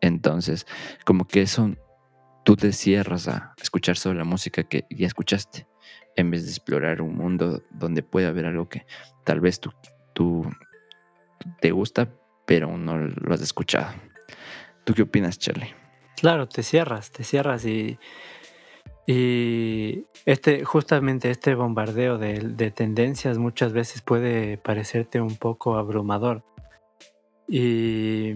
Entonces, 0.00 0.66
como 1.04 1.26
que 1.26 1.42
eso 1.42 1.70
tú 2.44 2.56
te 2.56 2.72
cierras 2.72 3.28
a 3.28 3.54
escuchar 3.60 3.96
solo 3.98 4.18
la 4.18 4.24
música 4.24 4.64
que 4.64 4.86
ya 4.90 5.06
escuchaste, 5.06 5.66
en 6.16 6.30
vez 6.30 6.44
de 6.44 6.50
explorar 6.50 7.02
un 7.02 7.16
mundo 7.16 7.62
donde 7.70 8.02
puede 8.02 8.26
haber 8.26 8.46
algo 8.46 8.68
que 8.68 8.86
tal 9.24 9.40
vez 9.40 9.60
tú, 9.60 9.70
tú 10.14 10.50
te 11.60 11.70
gusta, 11.70 12.10
pero 12.50 12.66
aún 12.66 12.84
no 12.84 12.98
lo 12.98 13.32
has 13.32 13.42
escuchado. 13.42 13.94
¿Tú 14.82 14.92
qué 14.92 15.02
opinas, 15.02 15.38
Charlie? 15.38 15.72
Claro, 16.16 16.48
te 16.48 16.64
cierras, 16.64 17.12
te 17.12 17.22
cierras 17.22 17.64
y, 17.64 17.96
y 19.06 20.06
este, 20.26 20.64
justamente 20.64 21.30
este 21.30 21.54
bombardeo 21.54 22.18
de, 22.18 22.40
de 22.40 22.72
tendencias 22.72 23.38
muchas 23.38 23.72
veces 23.72 24.02
puede 24.02 24.58
parecerte 24.58 25.20
un 25.20 25.36
poco 25.36 25.76
abrumador. 25.76 26.42
Y 27.46 28.34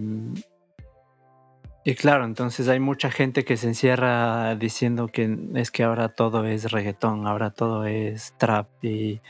y 1.86 1.96
claro, 1.96 2.24
entonces 2.24 2.66
hay 2.68 2.80
mucha 2.80 3.10
gente 3.10 3.44
que 3.44 3.58
se 3.58 3.66
encierra 3.66 4.54
diciendo 4.54 5.08
que 5.08 5.36
es 5.54 5.70
que 5.70 5.82
ahora 5.82 6.08
todo 6.08 6.46
es 6.46 6.72
reggaetón, 6.72 7.26
ahora 7.26 7.50
todo 7.50 7.84
es 7.84 8.32
trap 8.38 8.68
y, 8.82 9.20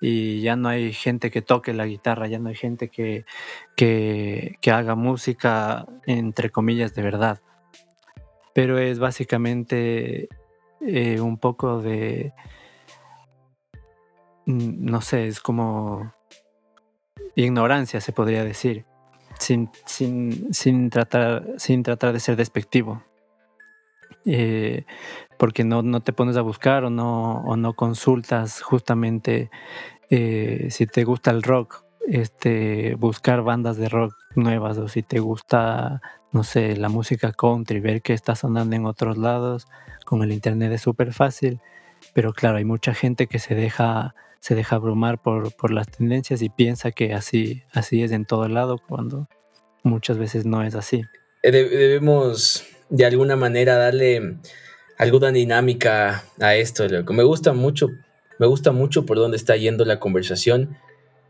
ya 0.00 0.56
no 0.56 0.68
hay 0.68 0.92
gente 0.92 1.30
que 1.30 1.42
toque 1.42 1.72
la 1.72 1.86
guitarra, 1.86 2.28
ya 2.28 2.38
no 2.38 2.48
hay 2.48 2.54
gente 2.54 2.88
que, 2.88 3.24
que, 3.76 4.58
haga 4.70 4.94
música 4.94 5.86
entre 6.06 6.50
comillas 6.50 6.94
de 6.94 7.02
verdad. 7.02 7.40
Pero 8.54 8.78
es 8.78 8.98
básicamente 8.98 10.28
eh, 10.80 11.20
un 11.20 11.38
poco 11.38 11.80
de, 11.80 12.32
mm, 14.46 14.84
no 14.90 15.00
sé, 15.00 15.26
es 15.26 15.40
como 15.40 16.12
ignorancia 17.34 18.00
se 18.00 18.12
podría 18.12 18.42
decir 18.44 18.84
sin, 19.38 19.70
sin, 19.86 20.52
sin, 20.52 20.90
tratar, 20.90 21.46
sin 21.56 21.82
tratar 21.82 22.12
de 22.12 22.20
ser 22.20 22.36
despectivo. 22.36 23.02
Eh, 24.24 24.84
porque 25.38 25.64
no, 25.64 25.82
no, 25.82 26.00
te 26.00 26.12
pones 26.12 26.36
a 26.36 26.42
buscar 26.42 26.84
o 26.84 26.90
no, 26.90 27.42
o 27.42 27.56
no 27.56 27.74
consultas 27.74 28.60
justamente 28.60 29.50
eh, 30.10 30.68
si 30.70 30.86
te 30.86 31.04
gusta 31.04 31.30
el 31.30 31.42
rock, 31.42 31.84
este, 32.06 32.94
buscar 32.96 33.42
bandas 33.42 33.76
de 33.76 33.88
rock 33.88 34.14
nuevas 34.34 34.78
o 34.78 34.88
si 34.88 35.02
te 35.02 35.20
gusta, 35.20 36.02
no 36.32 36.44
sé, 36.44 36.76
la 36.76 36.88
música 36.88 37.32
country, 37.32 37.80
ver 37.80 38.02
qué 38.02 38.14
está 38.14 38.34
sonando 38.34 38.76
en 38.76 38.86
otros 38.86 39.16
lados. 39.16 39.66
Con 40.04 40.22
el 40.22 40.32
internet 40.32 40.72
es 40.72 40.82
súper 40.82 41.12
fácil, 41.12 41.60
pero 42.14 42.32
claro, 42.32 42.58
hay 42.58 42.64
mucha 42.64 42.94
gente 42.94 43.26
que 43.26 43.38
se 43.38 43.54
deja 43.54 44.14
se 44.40 44.54
deja 44.54 44.76
abrumar 44.76 45.20
por, 45.20 45.52
por, 45.56 45.72
las 45.72 45.88
tendencias 45.88 46.42
y 46.42 46.48
piensa 46.48 46.92
que 46.92 47.12
así, 47.12 47.64
así 47.72 48.04
es 48.04 48.12
en 48.12 48.24
todo 48.24 48.46
lado 48.48 48.78
cuando 48.78 49.28
muchas 49.82 50.16
veces 50.16 50.46
no 50.46 50.62
es 50.62 50.76
así. 50.76 51.02
Eh, 51.42 51.50
debemos 51.50 52.64
de 52.88 53.04
alguna 53.04 53.34
manera 53.36 53.76
darle 53.76 54.38
alguna 54.98 55.32
dinámica 55.32 56.24
a 56.40 56.56
esto. 56.56 56.84
Me 57.10 57.22
gusta 57.22 57.52
mucho, 57.52 57.88
me 58.38 58.46
gusta 58.46 58.72
mucho 58.72 59.06
por 59.06 59.16
dónde 59.16 59.36
está 59.36 59.56
yendo 59.56 59.84
la 59.84 60.00
conversación 60.00 60.76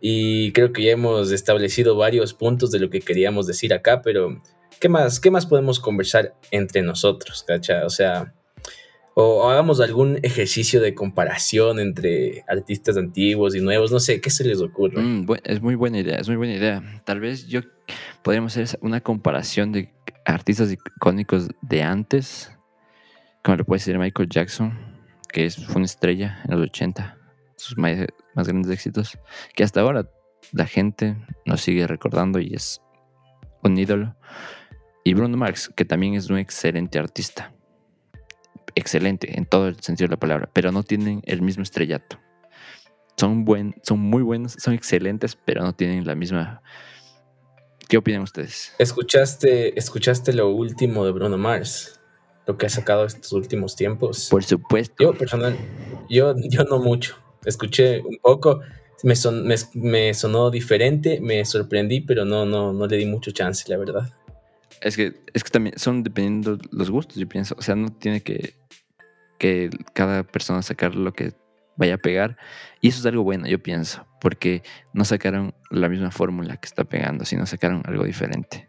y 0.01 0.53
creo 0.53 0.73
que 0.73 0.85
ya 0.85 0.93
hemos 0.93 1.31
establecido 1.31 1.97
varios 1.97 2.35
puntos 2.35 2.71
de 2.71 2.81
lo 2.81 2.91
que 2.91 3.01
queríamos 3.01 3.47
decir 3.47 3.75
acá, 3.75 4.03
pero 4.03 4.41
¿qué 4.81 4.89
más, 4.89 5.21
qué 5.21 5.31
más 5.31 5.47
podemos 5.47 5.81
conversar 5.81 6.35
entre 6.51 6.83
nosotros, 6.83 7.45
cacha? 7.47 7.85
O 7.85 7.91
sea, 7.91 8.33
o 9.15 9.51
hagamos 9.51 9.81
algún 9.81 10.21
ejercicio 10.23 10.81
de 10.81 10.95
comparación 10.95 11.81
entre 11.81 12.45
artistas 12.47 12.97
antiguos 12.97 13.57
y 13.57 13.61
nuevos, 13.61 13.91
no 13.91 13.99
sé, 13.99 14.21
¿qué 14.21 14.31
se 14.31 14.45
les 14.45 14.61
ocurre? 14.61 15.03
Mm, 15.03 15.27
es 15.43 15.61
muy 15.61 15.75
buena 15.75 15.99
idea, 15.99 16.17
es 16.19 16.29
muy 16.29 16.37
buena 16.37 16.55
idea. 16.55 17.03
Tal 17.05 17.19
vez 17.19 17.49
yo 17.49 17.61
podríamos 18.23 18.57
hacer 18.57 18.79
una 18.81 19.01
comparación 19.01 19.73
de 19.73 19.93
artistas 20.25 20.71
icónicos 20.71 21.49
de 21.63 21.83
antes, 21.83 22.53
como 23.49 23.57
lo 23.57 23.65
puede 23.65 23.81
ser 23.81 23.99
Michael 23.99 24.29
Jackson, 24.29 24.79
que 25.33 25.47
es, 25.47 25.57
fue 25.57 25.77
una 25.77 25.87
estrella 25.87 26.43
en 26.45 26.51
los 26.51 26.69
80, 26.69 27.17
sus 27.57 27.79
más, 27.79 27.97
grandes 28.35 28.71
éxitos, 28.71 29.19
que 29.55 29.65
hasta 29.65 29.81
ahora 29.81 30.07
la 30.53 30.67
gente 30.67 31.17
nos 31.47 31.63
sigue 31.63 31.87
recordando 31.87 32.41
y 32.41 32.53
es 32.53 32.83
un 33.63 33.79
ídolo. 33.79 34.15
Y 35.03 35.15
Bruno 35.15 35.39
Mars, 35.39 35.73
que 35.75 35.87
también 35.87 36.13
es 36.13 36.29
un 36.29 36.37
excelente 36.37 36.99
artista 36.99 37.55
excelente 38.75 39.39
en 39.39 39.47
todo 39.47 39.69
el 39.69 39.81
sentido 39.81 40.09
de 40.09 40.17
la 40.17 40.21
palabra, 40.21 40.51
pero 40.53 40.71
no 40.71 40.83
tienen 40.83 41.23
el 41.25 41.41
mismo 41.41 41.63
estrellato. 41.63 42.19
Son, 43.17 43.47
buen, 43.47 43.77
son 43.83 43.99
muy 43.99 44.21
buenos, 44.21 44.57
son 44.59 44.75
excelentes, 44.75 45.39
pero 45.43 45.63
no 45.63 45.75
tienen 45.75 46.07
la 46.07 46.15
misma... 46.15 46.61
¿Qué 47.89 47.97
opinan 47.97 48.21
ustedes? 48.21 48.75
¿Escuchaste, 48.79 49.79
¿Escuchaste 49.79 50.35
lo 50.35 50.51
último 50.51 51.07
de 51.07 51.13
Bruno 51.13 51.39
Mars? 51.39 51.98
Lo 52.49 52.57
que 52.57 52.67
ha 52.67 52.71
sacado 52.71 53.05
estos 53.05 53.33
últimos 53.33 53.77
tiempos. 53.77 54.29
Por 54.31 54.43
supuesto. 54.43 54.97
Yo 54.99 55.13
personal, 55.13 55.57
yo, 56.09 56.35
yo 56.49 56.65
no 56.65 56.81
mucho. 56.81 57.17
Escuché 57.45 58.01
un 58.01 58.19
poco, 58.21 58.61
me, 59.05 59.15
me, 59.75 60.15
sonó 60.15 60.51
diferente, 60.51 61.21
me 61.21 61.45
sorprendí, 61.45 62.01
pero 62.01 62.25
no, 62.25 62.47
no, 62.47 62.73
no 62.73 62.87
le 62.87 62.97
di 62.97 63.07
mucho 63.07 63.31
chance, 63.31 63.65
la 63.69 63.77
verdad. 63.77 64.13
Es 64.81 64.97
que, 64.97 65.15
es 65.35 65.45
que 65.45 65.51
también 65.51 65.79
son 65.79 66.03
dependiendo 66.03 66.59
los 66.73 66.91
gustos, 66.91 67.17
yo 67.19 67.29
pienso. 67.29 67.55
O 67.59 67.63
sea, 67.63 67.77
no 67.77 67.91
tiene 67.91 68.23
que, 68.23 68.55
que 69.39 69.71
cada 69.93 70.25
persona 70.25 70.63
sacar 70.63 70.95
lo 70.95 71.13
que 71.13 71.35
vaya 71.77 71.95
a 71.95 71.99
pegar. 71.99 72.37
Y 72.81 72.89
eso 72.89 73.01
es 73.01 73.07
algo 73.07 73.23
bueno, 73.23 73.47
yo 73.47 73.63
pienso, 73.63 74.07
porque 74.21 74.63
no 74.93 75.05
sacaron 75.05 75.55
la 75.71 75.89
misma 75.89 76.11
fórmula 76.11 76.57
que 76.57 76.67
está 76.67 76.85
pegando, 76.85 77.25
sino 77.25 77.47
sacaron 77.47 77.83
algo 77.87 78.05
diferente. 78.05 78.69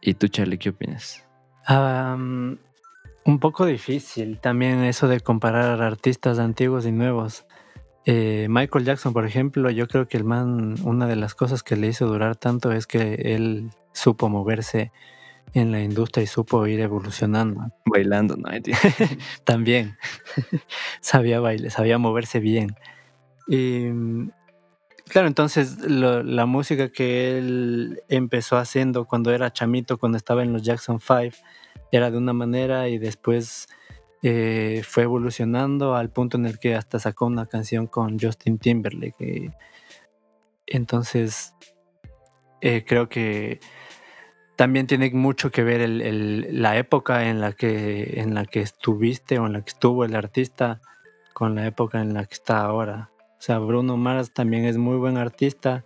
¿Y 0.00 0.14
tú, 0.14 0.28
Charlie, 0.28 0.58
qué 0.58 0.70
opinas? 0.70 1.24
Un 3.24 3.38
poco 3.38 3.66
difícil 3.66 4.38
también 4.38 4.82
eso 4.84 5.08
de 5.08 5.20
comparar 5.20 5.82
artistas 5.82 6.38
antiguos 6.38 6.86
y 6.86 6.92
nuevos. 6.92 7.46
Eh, 8.04 8.46
Michael 8.50 8.84
Jackson, 8.84 9.12
por 9.12 9.24
ejemplo, 9.24 9.70
yo 9.70 9.86
creo 9.86 10.08
que 10.08 10.16
el 10.16 10.24
man, 10.24 10.74
una 10.82 11.06
de 11.06 11.16
las 11.16 11.34
cosas 11.34 11.62
que 11.62 11.76
le 11.76 11.88
hizo 11.88 12.06
durar 12.06 12.36
tanto 12.36 12.72
es 12.72 12.86
que 12.86 13.14
él 13.34 13.70
supo 13.92 14.28
moverse 14.28 14.90
en 15.54 15.70
la 15.70 15.82
industria 15.82 16.24
y 16.24 16.26
supo 16.26 16.66
ir 16.66 16.80
evolucionando. 16.80 17.72
Bailando, 17.84 18.36
¿no? 18.36 18.48
También. 19.44 19.96
sabía 21.00 21.40
bailar, 21.40 21.70
sabía 21.70 21.98
moverse 21.98 22.40
bien. 22.40 22.74
Y 23.46 23.88
claro, 25.08 25.28
entonces 25.28 25.78
la 25.86 26.46
música 26.46 26.90
que 26.90 27.38
él 27.38 28.02
empezó 28.08 28.56
haciendo 28.56 29.04
cuando 29.04 29.30
era 29.30 29.52
chamito, 29.52 29.98
cuando 29.98 30.16
estaba 30.16 30.42
en 30.42 30.52
los 30.52 30.62
Jackson 30.62 30.98
5, 30.98 31.36
era 31.92 32.10
de 32.10 32.18
una 32.18 32.32
manera 32.32 32.88
y 32.88 32.98
después 32.98 33.68
eh, 34.22 34.82
fue 34.84 35.04
evolucionando 35.04 35.94
al 35.94 36.10
punto 36.10 36.36
en 36.36 36.46
el 36.46 36.58
que 36.58 36.74
hasta 36.74 36.98
sacó 36.98 37.26
una 37.26 37.46
canción 37.46 37.86
con 37.86 38.18
Justin 38.18 38.58
Timberlake. 38.58 39.52
entonces, 40.66 41.54
eh, 42.60 42.84
creo 42.86 43.08
que 43.08 43.60
también 44.56 44.86
tiene 44.86 45.10
mucho 45.10 45.50
que 45.50 45.64
ver 45.64 45.88
la 45.88 46.76
época 46.76 47.28
en 47.28 47.40
la, 47.40 47.52
que, 47.52 48.20
en 48.20 48.34
la 48.34 48.44
que 48.46 48.60
estuviste 48.60 49.38
o 49.38 49.46
en 49.46 49.54
la 49.54 49.62
que 49.62 49.70
estuvo 49.70 50.04
el 50.04 50.14
artista 50.14 50.80
con 51.34 51.54
la 51.54 51.66
época 51.66 52.00
en 52.00 52.14
la 52.14 52.24
que 52.24 52.34
está 52.34 52.60
ahora. 52.60 53.10
O 53.18 53.44
sea, 53.44 53.58
Bruno 53.58 53.96
Mars 53.96 54.32
también 54.32 54.64
es 54.64 54.76
muy 54.78 54.96
buen 54.96 55.16
artista 55.16 55.84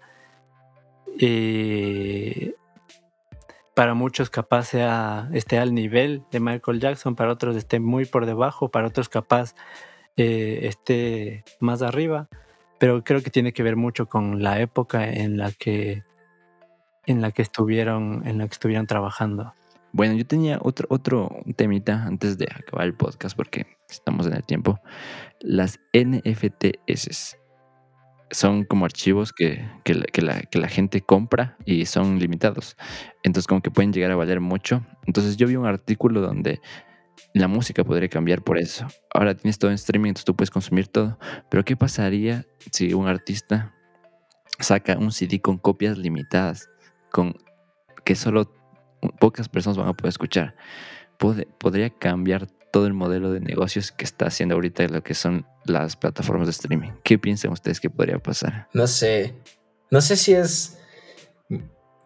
para 3.76 3.92
muchos 3.92 4.30
capaz 4.30 4.68
sea, 4.68 5.28
esté 5.34 5.58
al 5.58 5.74
nivel 5.74 6.22
de 6.30 6.40
Michael 6.40 6.80
Jackson, 6.80 7.14
para 7.14 7.30
otros 7.30 7.54
esté 7.56 7.78
muy 7.78 8.06
por 8.06 8.24
debajo, 8.24 8.70
para 8.70 8.86
otros 8.86 9.10
capaz 9.10 9.54
eh, 10.16 10.60
esté 10.62 11.44
más 11.60 11.82
arriba, 11.82 12.26
pero 12.78 13.04
creo 13.04 13.20
que 13.20 13.28
tiene 13.28 13.52
que 13.52 13.62
ver 13.62 13.76
mucho 13.76 14.06
con 14.06 14.42
la 14.42 14.60
época 14.60 15.06
en 15.12 15.36
la 15.36 15.52
que 15.52 16.04
en 17.04 17.20
la 17.20 17.32
que 17.32 17.42
estuvieron, 17.42 18.26
en 18.26 18.38
la 18.38 18.46
que 18.46 18.54
estuvieron 18.54 18.86
trabajando. 18.86 19.52
Bueno, 19.92 20.14
yo 20.14 20.26
tenía 20.26 20.58
otro, 20.62 20.86
otro 20.88 21.36
temita 21.54 22.02
antes 22.02 22.38
de 22.38 22.48
acabar 22.50 22.86
el 22.86 22.94
podcast 22.94 23.36
porque 23.36 23.66
estamos 23.90 24.26
en 24.26 24.32
el 24.32 24.42
tiempo. 24.42 24.80
Las 25.40 25.80
NFTs 25.92 27.36
son 28.30 28.64
como 28.64 28.84
archivos 28.84 29.32
que, 29.32 29.64
la, 29.84 30.68
gente 30.68 31.00
compra 31.00 31.56
y 31.64 31.86
son 31.86 32.18
limitados. 32.18 32.76
Entonces 33.22 33.46
como 33.46 33.62
que 33.62 33.70
pueden 33.70 33.92
llegar 33.92 34.10
a 34.10 34.16
valer 34.16 34.40
mucho. 34.40 34.84
Entonces 35.06 35.36
yo 35.36 35.46
vi 35.46 35.56
un 35.56 35.66
artículo 35.66 36.20
donde 36.20 36.60
la 37.34 37.48
música 37.48 37.84
podría 37.84 38.08
cambiar 38.08 38.42
por 38.42 38.58
eso. 38.58 38.86
Ahora 39.12 39.34
tienes 39.34 39.58
todo 39.58 39.70
en 39.70 39.76
streaming, 39.76 40.10
entonces 40.10 40.24
tú 40.24 40.36
puedes 40.36 40.50
consumir 40.50 40.88
todo. 40.88 41.18
Pero 41.50 41.64
¿qué 41.64 41.76
pasaría 41.76 42.46
si 42.72 42.94
un 42.94 43.08
artista 43.08 43.74
saca 44.58 44.98
un 44.98 45.12
CD 45.12 45.40
con 45.40 45.58
copias 45.58 45.98
limitadas? 45.98 46.68
con 47.16 47.34
que 48.04 48.14
solo 48.14 48.52
pocas 49.18 49.48
personas 49.48 49.78
van 49.78 49.88
a 49.88 49.94
poder 49.94 50.10
escuchar. 50.10 50.54
podría 51.16 51.88
cambiar 51.88 52.46
todo 52.76 52.86
el 52.86 52.92
modelo 52.92 53.32
de 53.32 53.40
negocios 53.40 53.90
que 53.90 54.04
está 54.04 54.26
haciendo 54.26 54.54
ahorita 54.54 54.86
lo 54.88 55.02
que 55.02 55.14
son 55.14 55.46
las 55.64 55.96
plataformas 55.96 56.46
de 56.46 56.50
streaming. 56.50 56.90
¿Qué 57.02 57.18
piensan 57.18 57.50
ustedes 57.50 57.80
que 57.80 57.88
podría 57.88 58.18
pasar? 58.18 58.68
No 58.74 58.86
sé. 58.86 59.32
No 59.90 60.02
sé 60.02 60.14
si 60.14 60.34
es 60.34 60.76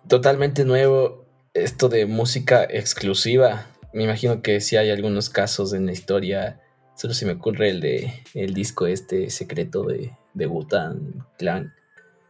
totalmente 0.06 0.64
nuevo 0.64 1.26
esto 1.54 1.88
de 1.88 2.06
música 2.06 2.62
exclusiva. 2.62 3.66
Me 3.92 4.04
imagino 4.04 4.42
que 4.42 4.60
sí 4.60 4.76
hay 4.76 4.90
algunos 4.90 5.28
casos 5.28 5.72
en 5.72 5.86
la 5.86 5.92
historia. 5.92 6.60
Solo 6.94 7.14
se 7.14 7.26
me 7.26 7.32
ocurre 7.32 7.70
el 7.70 7.80
de 7.80 8.22
el 8.34 8.54
disco 8.54 8.86
este 8.86 9.28
secreto 9.30 9.82
de, 9.82 10.16
de 10.34 10.46
Butan 10.46 11.26
Clan. 11.36 11.74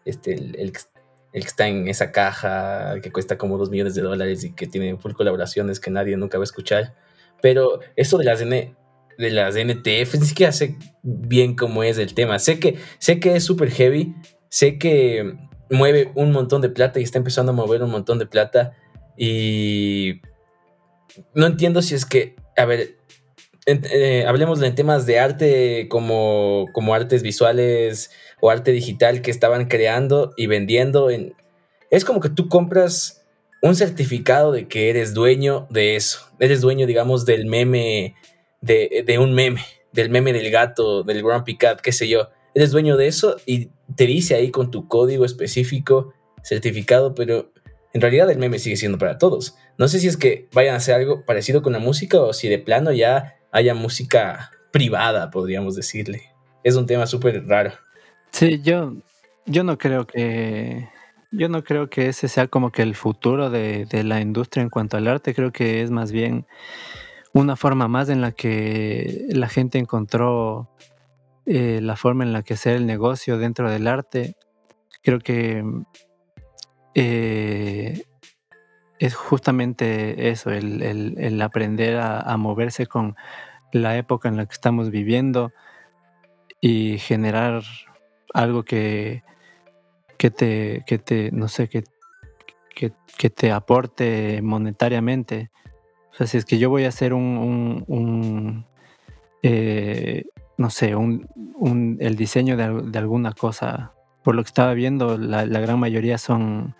Este, 0.06 0.32
el, 0.32 0.56
el, 0.58 0.72
que 0.72 0.80
está 1.46 1.68
en 1.68 1.88
esa 1.88 2.10
caja 2.10 3.02
que 3.02 3.12
cuesta 3.12 3.36
como 3.36 3.58
2 3.58 3.68
millones 3.68 3.94
de 3.94 4.00
dólares 4.00 4.44
y 4.44 4.54
que 4.54 4.66
tiene 4.66 4.96
full 4.96 5.12
colaboraciones 5.12 5.78
que 5.78 5.90
nadie 5.90 6.16
nunca 6.16 6.38
va 6.38 6.44
a 6.44 6.44
escuchar. 6.44 6.94
Pero 7.42 7.80
eso 7.96 8.18
de 8.18 8.24
las, 8.24 8.40
N, 8.40 8.74
de 9.18 9.30
las 9.30 9.54
NTF, 9.54 10.14
ni 10.18 10.26
siquiera 10.26 10.52
sé 10.52 10.76
bien 11.02 11.56
cómo 11.56 11.82
es 11.82 11.98
el 11.98 12.14
tema. 12.14 12.38
Sé 12.38 12.58
que, 12.58 12.76
sé 12.98 13.20
que 13.20 13.36
es 13.36 13.44
súper 13.44 13.70
heavy, 13.70 14.14
sé 14.48 14.78
que 14.78 15.34
mueve 15.70 16.10
un 16.14 16.32
montón 16.32 16.60
de 16.62 16.68
plata 16.68 17.00
y 17.00 17.04
está 17.04 17.18
empezando 17.18 17.52
a 17.52 17.54
mover 17.54 17.82
un 17.82 17.90
montón 17.90 18.18
de 18.18 18.26
plata. 18.26 18.76
Y 19.16 20.20
no 21.34 21.46
entiendo 21.46 21.82
si 21.82 21.94
es 21.94 22.04
que, 22.04 22.36
a 22.56 22.64
ver, 22.64 22.96
eh, 23.66 24.24
hablemos 24.26 24.58
de 24.58 24.70
temas 24.72 25.06
de 25.06 25.18
arte 25.18 25.86
como, 25.88 26.66
como 26.72 26.94
artes 26.94 27.22
visuales 27.22 28.10
o 28.40 28.50
arte 28.50 28.72
digital 28.72 29.22
que 29.22 29.30
estaban 29.30 29.66
creando 29.66 30.32
y 30.36 30.46
vendiendo. 30.46 31.10
En... 31.10 31.34
Es 31.90 32.04
como 32.04 32.20
que 32.20 32.30
tú 32.30 32.48
compras 32.48 33.19
un 33.62 33.76
certificado 33.76 34.52
de 34.52 34.68
que 34.68 34.90
eres 34.90 35.14
dueño 35.14 35.66
de 35.70 35.96
eso. 35.96 36.20
Eres 36.38 36.60
dueño, 36.60 36.86
digamos, 36.86 37.26
del 37.26 37.46
meme, 37.46 38.14
de, 38.60 39.04
de 39.06 39.18
un 39.18 39.34
meme, 39.34 39.60
del 39.92 40.10
meme 40.10 40.32
del 40.32 40.50
gato, 40.50 41.02
del 41.02 41.22
Grumpy 41.22 41.56
Cat, 41.56 41.80
qué 41.80 41.92
sé 41.92 42.08
yo. 42.08 42.30
Eres 42.54 42.70
dueño 42.70 42.96
de 42.96 43.06
eso 43.06 43.36
y 43.46 43.70
te 43.96 44.06
dice 44.06 44.34
ahí 44.34 44.50
con 44.50 44.70
tu 44.70 44.88
código 44.88 45.24
específico, 45.24 46.14
certificado, 46.42 47.14
pero 47.14 47.52
en 47.92 48.00
realidad 48.00 48.30
el 48.30 48.38
meme 48.38 48.58
sigue 48.58 48.76
siendo 48.76 48.98
para 48.98 49.18
todos. 49.18 49.56
No 49.78 49.88
sé 49.88 50.00
si 50.00 50.08
es 50.08 50.16
que 50.16 50.48
vayan 50.52 50.74
a 50.74 50.78
hacer 50.78 50.94
algo 50.94 51.24
parecido 51.24 51.62
con 51.62 51.72
la 51.72 51.78
música 51.78 52.20
o 52.20 52.32
si 52.32 52.48
de 52.48 52.58
plano 52.58 52.92
ya 52.92 53.36
haya 53.52 53.74
música 53.74 54.52
privada, 54.70 55.30
podríamos 55.30 55.76
decirle. 55.76 56.22
Es 56.64 56.76
un 56.76 56.86
tema 56.86 57.06
súper 57.06 57.46
raro. 57.46 57.72
Sí, 58.30 58.60
yo, 58.62 58.94
yo 59.46 59.64
no 59.64 59.76
creo 59.76 60.06
que 60.06 60.88
yo 61.32 61.48
no 61.48 61.62
creo 61.62 61.88
que 61.88 62.08
ese 62.08 62.28
sea 62.28 62.48
como 62.48 62.72
que 62.72 62.82
el 62.82 62.94
futuro 62.94 63.50
de, 63.50 63.86
la 64.04 64.20
industria 64.20 64.62
en 64.62 64.70
cuanto 64.70 64.96
al 64.96 65.08
arte. 65.08 65.34
Creo 65.34 65.52
que 65.52 65.82
es 65.82 65.90
más 65.90 66.12
bien 66.12 66.46
una 67.32 67.56
forma 67.56 67.88
más 67.88 68.08
en 68.08 68.20
la 68.20 68.32
que 68.32 69.26
la 69.30 69.48
gente 69.48 69.78
encontró 69.78 70.68
eh, 71.46 71.80
la 71.82 71.96
forma 71.96 72.24
en 72.24 72.32
la 72.32 72.42
que 72.42 72.54
hacer 72.54 72.76
el 72.76 72.86
negocio 72.86 73.38
dentro 73.38 73.70
del 73.70 73.86
arte. 73.86 74.34
Creo 75.02 75.20
que 75.20 75.64
eh, 76.94 78.02
es 78.98 79.14
justamente 79.14 80.30
eso, 80.30 80.50
el, 80.50 81.40
aprender 81.42 81.98
a, 81.98 82.36
moverse 82.36 82.86
con 82.86 83.16
la 83.72 83.96
época 83.96 84.28
en 84.28 84.36
la 84.36 84.46
que 84.46 84.52
estamos 84.52 84.90
viviendo 84.90 85.52
y 86.60 86.98
generar 86.98 87.62
algo 88.34 88.64
que, 88.64 89.22
que 90.20 90.30
te, 90.30 90.84
que 90.86 90.98
te, 90.98 91.30
no 91.32 91.48
sé, 91.48 91.70
que, 91.70 91.82
que, 92.74 93.30
te 93.30 93.52
aporte 93.52 94.42
monetariamente. 94.42 95.50
O 96.12 96.14
sea, 96.14 96.26
si 96.26 96.36
es 96.36 96.44
que 96.44 96.58
yo 96.58 96.68
voy 96.68 96.84
a 96.84 96.88
hacer 96.88 97.14
un, 97.14 97.84
un, 97.88 98.66
eh, 99.42 100.26
no 100.58 100.68
sé, 100.68 100.94
un, 100.94 101.96
el 102.00 102.16
diseño 102.16 102.58
de, 102.58 102.98
alguna 102.98 103.32
cosa, 103.32 103.94
por 104.22 104.34
lo 104.34 104.42
que 104.42 104.48
estaba 104.48 104.74
viendo, 104.74 105.16
la, 105.16 105.46
gran 105.46 105.78
mayoría 105.78 106.18
son, 106.18 106.74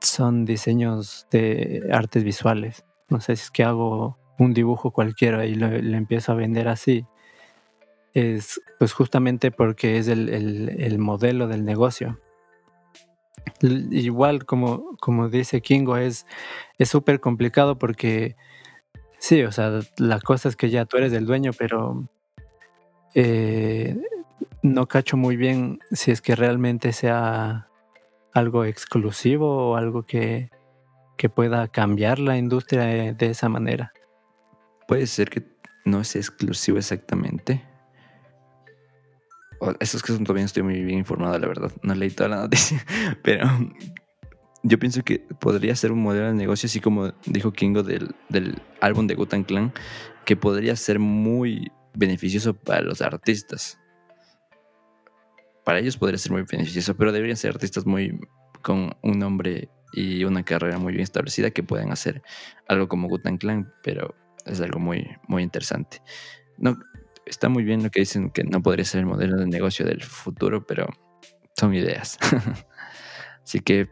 son 0.00 0.46
diseños 0.46 1.26
de 1.30 1.86
artes 1.92 2.24
visuales. 2.24 2.86
No 3.10 3.20
sé 3.20 3.36
si 3.36 3.42
es 3.42 3.50
que 3.50 3.64
hago 3.64 4.16
un 4.38 4.54
dibujo 4.54 4.90
cualquiera 4.90 5.44
y 5.44 5.54
lo, 5.54 5.66
empiezo 5.66 6.32
a 6.32 6.36
vender 6.36 6.68
así 6.68 7.04
es 8.14 8.58
pues 8.78 8.94
justamente 8.94 9.50
porque 9.50 9.98
es 9.98 10.08
el, 10.08 10.98
modelo 10.98 11.46
del 11.46 11.66
negocio. 11.66 12.20
Igual 13.60 14.44
como, 14.44 14.96
como 14.98 15.28
dice 15.28 15.60
Kingo, 15.60 15.96
es 15.96 16.26
súper 16.80 17.20
complicado 17.20 17.78
porque 17.78 18.36
sí, 19.24 19.42
o 19.42 19.52
sea, 19.52 19.80
la 19.96 20.20
cosa 20.20 20.50
es 20.50 20.56
que 20.56 20.68
ya 20.68 20.84
tú 20.84 20.98
eres 20.98 21.12
el 21.14 21.24
dueño, 21.24 21.52
pero 21.56 22.06
eh, 23.14 23.96
no 24.62 24.86
cacho 24.86 25.16
muy 25.16 25.36
bien 25.36 25.78
si 25.92 26.10
es 26.10 26.20
que 26.20 26.36
realmente 26.36 26.92
sea 26.92 27.68
algo 28.34 28.64
exclusivo 28.64 29.70
o 29.70 29.76
algo 29.76 30.02
que, 30.02 30.50
que 31.16 31.30
pueda 31.30 31.68
cambiar 31.68 32.18
la 32.18 32.36
industria 32.36 33.14
de 33.14 33.26
esa 33.26 33.48
manera. 33.48 33.92
Puede 34.86 35.06
ser 35.06 35.30
que 35.30 35.42
no 35.86 36.00
es 36.00 36.16
exclusivo 36.16 36.76
exactamente, 36.76 37.64
eso 39.80 39.96
es 39.96 40.02
que 40.02 40.12
todavía 40.12 40.44
estoy 40.44 40.62
muy 40.62 40.82
bien 40.82 40.98
informado, 40.98 41.38
la 41.38 41.46
verdad. 41.46 41.72
No 41.82 41.94
leí 41.94 42.10
toda 42.10 42.28
la 42.28 42.36
noticia. 42.36 42.84
Pero 43.22 43.46
yo 44.62 44.78
pienso 44.78 45.02
que 45.02 45.20
podría 45.40 45.76
ser 45.76 45.92
un 45.92 46.02
modelo 46.02 46.26
de 46.26 46.34
negocio, 46.34 46.66
así 46.66 46.80
como 46.80 47.12
dijo 47.26 47.52
Kingo 47.52 47.82
del, 47.82 48.14
del 48.28 48.60
álbum 48.80 49.06
de 49.06 49.14
Gutan 49.14 49.44
Clan, 49.44 49.72
que 50.24 50.36
podría 50.36 50.74
ser 50.76 50.98
muy 50.98 51.70
beneficioso 51.94 52.54
para 52.54 52.80
los 52.80 53.00
artistas. 53.02 53.78
Para 55.64 55.78
ellos 55.78 55.96
podría 55.96 56.18
ser 56.18 56.32
muy 56.32 56.42
beneficioso, 56.42 56.96
pero 56.96 57.12
deberían 57.12 57.36
ser 57.36 57.52
artistas 57.52 57.86
muy 57.86 58.18
con 58.62 58.96
un 59.02 59.18
nombre 59.18 59.68
y 59.92 60.24
una 60.24 60.42
carrera 60.44 60.78
muy 60.78 60.92
bien 60.92 61.02
establecida 61.02 61.50
que 61.50 61.62
puedan 61.62 61.92
hacer 61.92 62.22
algo 62.66 62.88
como 62.88 63.08
Gutan 63.08 63.38
Clan, 63.38 63.72
pero 63.82 64.14
es 64.44 64.60
algo 64.60 64.80
muy, 64.80 65.06
muy 65.28 65.42
interesante. 65.42 66.02
No, 66.58 66.78
está 67.26 67.48
muy 67.48 67.64
bien 67.64 67.82
lo 67.82 67.90
que 67.90 68.00
dicen 68.00 68.30
que 68.30 68.44
no 68.44 68.62
podría 68.62 68.84
ser 68.84 69.00
el 69.00 69.06
modelo 69.06 69.36
de 69.36 69.46
negocio 69.46 69.84
del 69.84 70.02
futuro, 70.02 70.64
pero 70.66 70.86
son 71.56 71.74
ideas. 71.74 72.18
Así 73.44 73.60
que 73.60 73.88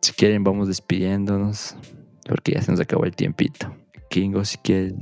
si 0.00 0.12
quieren 0.12 0.44
vamos 0.44 0.68
despidiéndonos 0.68 1.76
porque 2.26 2.52
ya 2.52 2.62
se 2.62 2.70
nos 2.70 2.80
acabó 2.80 3.04
el 3.04 3.16
tiempito. 3.16 3.74
Kingo, 4.08 4.44
si 4.44 4.58
quiere, 4.58 4.94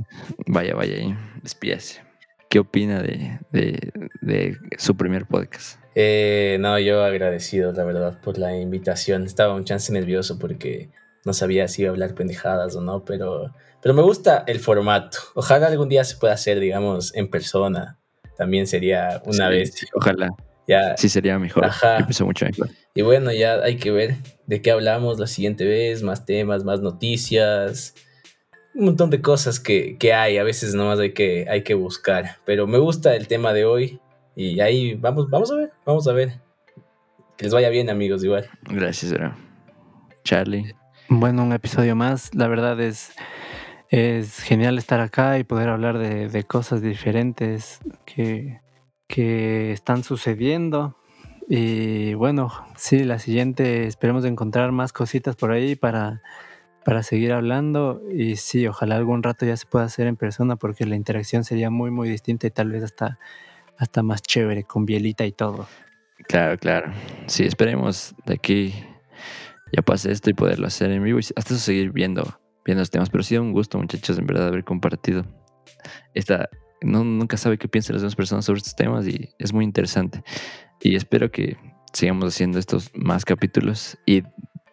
vaya, 0.47 0.75
vaya 0.75 0.95
ahí, 0.95 1.15
despídase. 1.41 2.01
¿Qué 2.49 2.59
opina 2.59 3.01
de, 3.01 3.39
de, 3.51 4.57
su 4.77 4.97
primer 4.97 5.25
podcast? 5.27 5.79
Eh, 5.93 6.57
no, 6.59 6.79
yo 6.79 7.03
agradecido, 7.03 7.71
la 7.71 7.83
verdad, 7.83 8.19
por 8.21 8.39
la 8.39 8.55
invitación. 8.57 9.25
Estaba 9.25 9.53
un 9.53 9.65
chance 9.65 9.93
nervioso 9.93 10.39
porque 10.39 10.89
no 11.25 11.33
sabía 11.33 11.67
si 11.67 11.81
iba 11.83 11.89
a 11.89 11.93
hablar 11.93 12.15
pendejadas 12.15 12.75
o 12.75 12.81
no, 12.81 13.03
pero 13.03 13.51
pero 13.81 13.93
me 13.93 14.01
gusta 14.01 14.43
el 14.47 14.59
formato. 14.59 15.17
Ojalá 15.35 15.67
algún 15.67 15.89
día 15.89 16.03
se 16.03 16.17
pueda 16.17 16.33
hacer, 16.33 16.59
digamos, 16.59 17.15
en 17.15 17.29
persona. 17.29 17.97
También 18.37 18.67
sería 18.67 19.21
una 19.25 19.49
vez. 19.49 19.73
ojalá. 19.93 20.29
Ya, 20.67 20.95
Sí, 20.97 21.09
sería 21.09 21.39
mejor. 21.39 21.65
Ajá. 21.65 22.05
Yo 22.09 22.25
mucho 22.25 22.45
mejor. 22.45 22.69
y 22.93 23.01
bueno, 23.01 23.31
ya 23.31 23.55
hay 23.55 23.77
que 23.77 23.91
ver 23.91 24.15
de 24.45 24.61
qué 24.61 24.71
hablamos 24.71 25.19
la 25.19 25.27
siguiente 25.27 25.65
vez, 25.65 26.03
más 26.03 26.25
temas, 26.25 26.63
más 26.63 26.81
noticias, 26.81 27.95
un 28.75 28.85
montón 28.85 29.09
de 29.09 29.21
cosas 29.21 29.59
que, 29.59 29.97
que 29.97 30.13
hay, 30.13 30.37
a 30.37 30.43
veces 30.43 30.75
nomás 30.75 30.99
hay 30.99 31.13
que, 31.13 31.47
hay 31.49 31.63
que 31.63 31.73
buscar, 31.73 32.37
pero 32.45 32.67
me 32.67 32.77
gusta 32.77 33.15
el 33.15 33.27
tema 33.27 33.51
de 33.53 33.65
hoy 33.65 33.99
y 34.35 34.59
ahí 34.59 34.93
vamos, 34.93 35.29
vamos 35.29 35.51
a 35.51 35.55
ver, 35.55 35.71
vamos 35.85 36.07
a 36.07 36.13
ver. 36.13 36.39
Que 37.35 37.45
les 37.45 37.53
vaya 37.53 37.69
bien 37.69 37.89
amigos, 37.89 38.23
igual. 38.23 38.47
Gracias. 38.69 39.13
Charlie. 40.23 40.75
Bueno, 41.11 41.41
un 41.41 41.53
episodio 41.53 41.95
más. 41.95 42.35
La 42.35 42.47
verdad 42.47 42.79
es, 42.79 43.13
es 43.89 44.41
genial 44.41 44.77
estar 44.77 44.99
acá 44.99 45.39
y 45.39 45.43
poder 45.43 45.69
hablar 45.69 45.97
de, 45.97 46.29
de 46.29 46.43
cosas 46.43 46.83
diferentes 46.83 47.79
que, 48.05 48.61
que 49.07 49.71
están 49.71 50.03
sucediendo. 50.03 50.95
Y 51.47 52.13
bueno, 52.13 52.51
sí, 52.77 53.03
la 53.03 53.17
siguiente 53.17 53.87
esperemos 53.87 54.23
encontrar 54.23 54.71
más 54.71 54.93
cositas 54.93 55.35
por 55.35 55.51
ahí 55.51 55.75
para, 55.75 56.21
para 56.85 57.01
seguir 57.01 57.33
hablando. 57.33 58.03
Y 58.13 58.35
sí, 58.35 58.67
ojalá 58.67 58.95
algún 58.95 59.23
rato 59.23 59.47
ya 59.47 59.57
se 59.57 59.65
pueda 59.65 59.85
hacer 59.85 60.05
en 60.05 60.15
persona 60.15 60.57
porque 60.57 60.85
la 60.85 60.95
interacción 60.95 61.43
sería 61.43 61.71
muy, 61.71 61.89
muy 61.89 62.07
distinta 62.07 62.45
y 62.45 62.51
tal 62.51 62.69
vez 62.69 62.83
hasta, 62.83 63.17
hasta 63.79 64.03
más 64.03 64.21
chévere, 64.21 64.63
con 64.63 64.85
bielita 64.85 65.25
y 65.25 65.31
todo. 65.31 65.67
Claro, 66.27 66.55
claro. 66.59 66.91
Sí, 67.25 67.45
esperemos 67.45 68.13
de 68.27 68.35
aquí 68.35 68.85
ya 69.75 69.81
pase 69.81 70.11
esto 70.11 70.29
y 70.29 70.33
poderlo 70.33 70.67
hacer 70.67 70.91
en 70.91 71.03
vivo 71.03 71.19
y 71.19 71.21
hasta 71.21 71.53
eso 71.53 71.57
seguir 71.57 71.91
viendo, 71.91 72.39
viendo 72.65 72.81
los 72.81 72.89
temas. 72.89 73.09
Pero 73.09 73.23
sí, 73.23 73.37
un 73.37 73.51
gusto, 73.53 73.77
muchachos, 73.77 74.17
en 74.17 74.25
verdad, 74.25 74.47
haber 74.47 74.63
compartido. 74.63 75.25
Esta, 76.13 76.49
no, 76.81 77.03
nunca 77.03 77.37
sabe 77.37 77.57
qué 77.57 77.67
piensan 77.67 77.95
las 77.95 78.01
demás 78.01 78.15
personas 78.15 78.45
sobre 78.45 78.59
estos 78.59 78.75
temas 78.75 79.07
y 79.07 79.29
es 79.37 79.53
muy 79.53 79.65
interesante. 79.65 80.23
Y 80.81 80.95
espero 80.95 81.31
que 81.31 81.57
sigamos 81.93 82.33
haciendo 82.33 82.59
estos 82.59 82.91
más 82.93 83.25
capítulos 83.25 83.97
y 84.05 84.23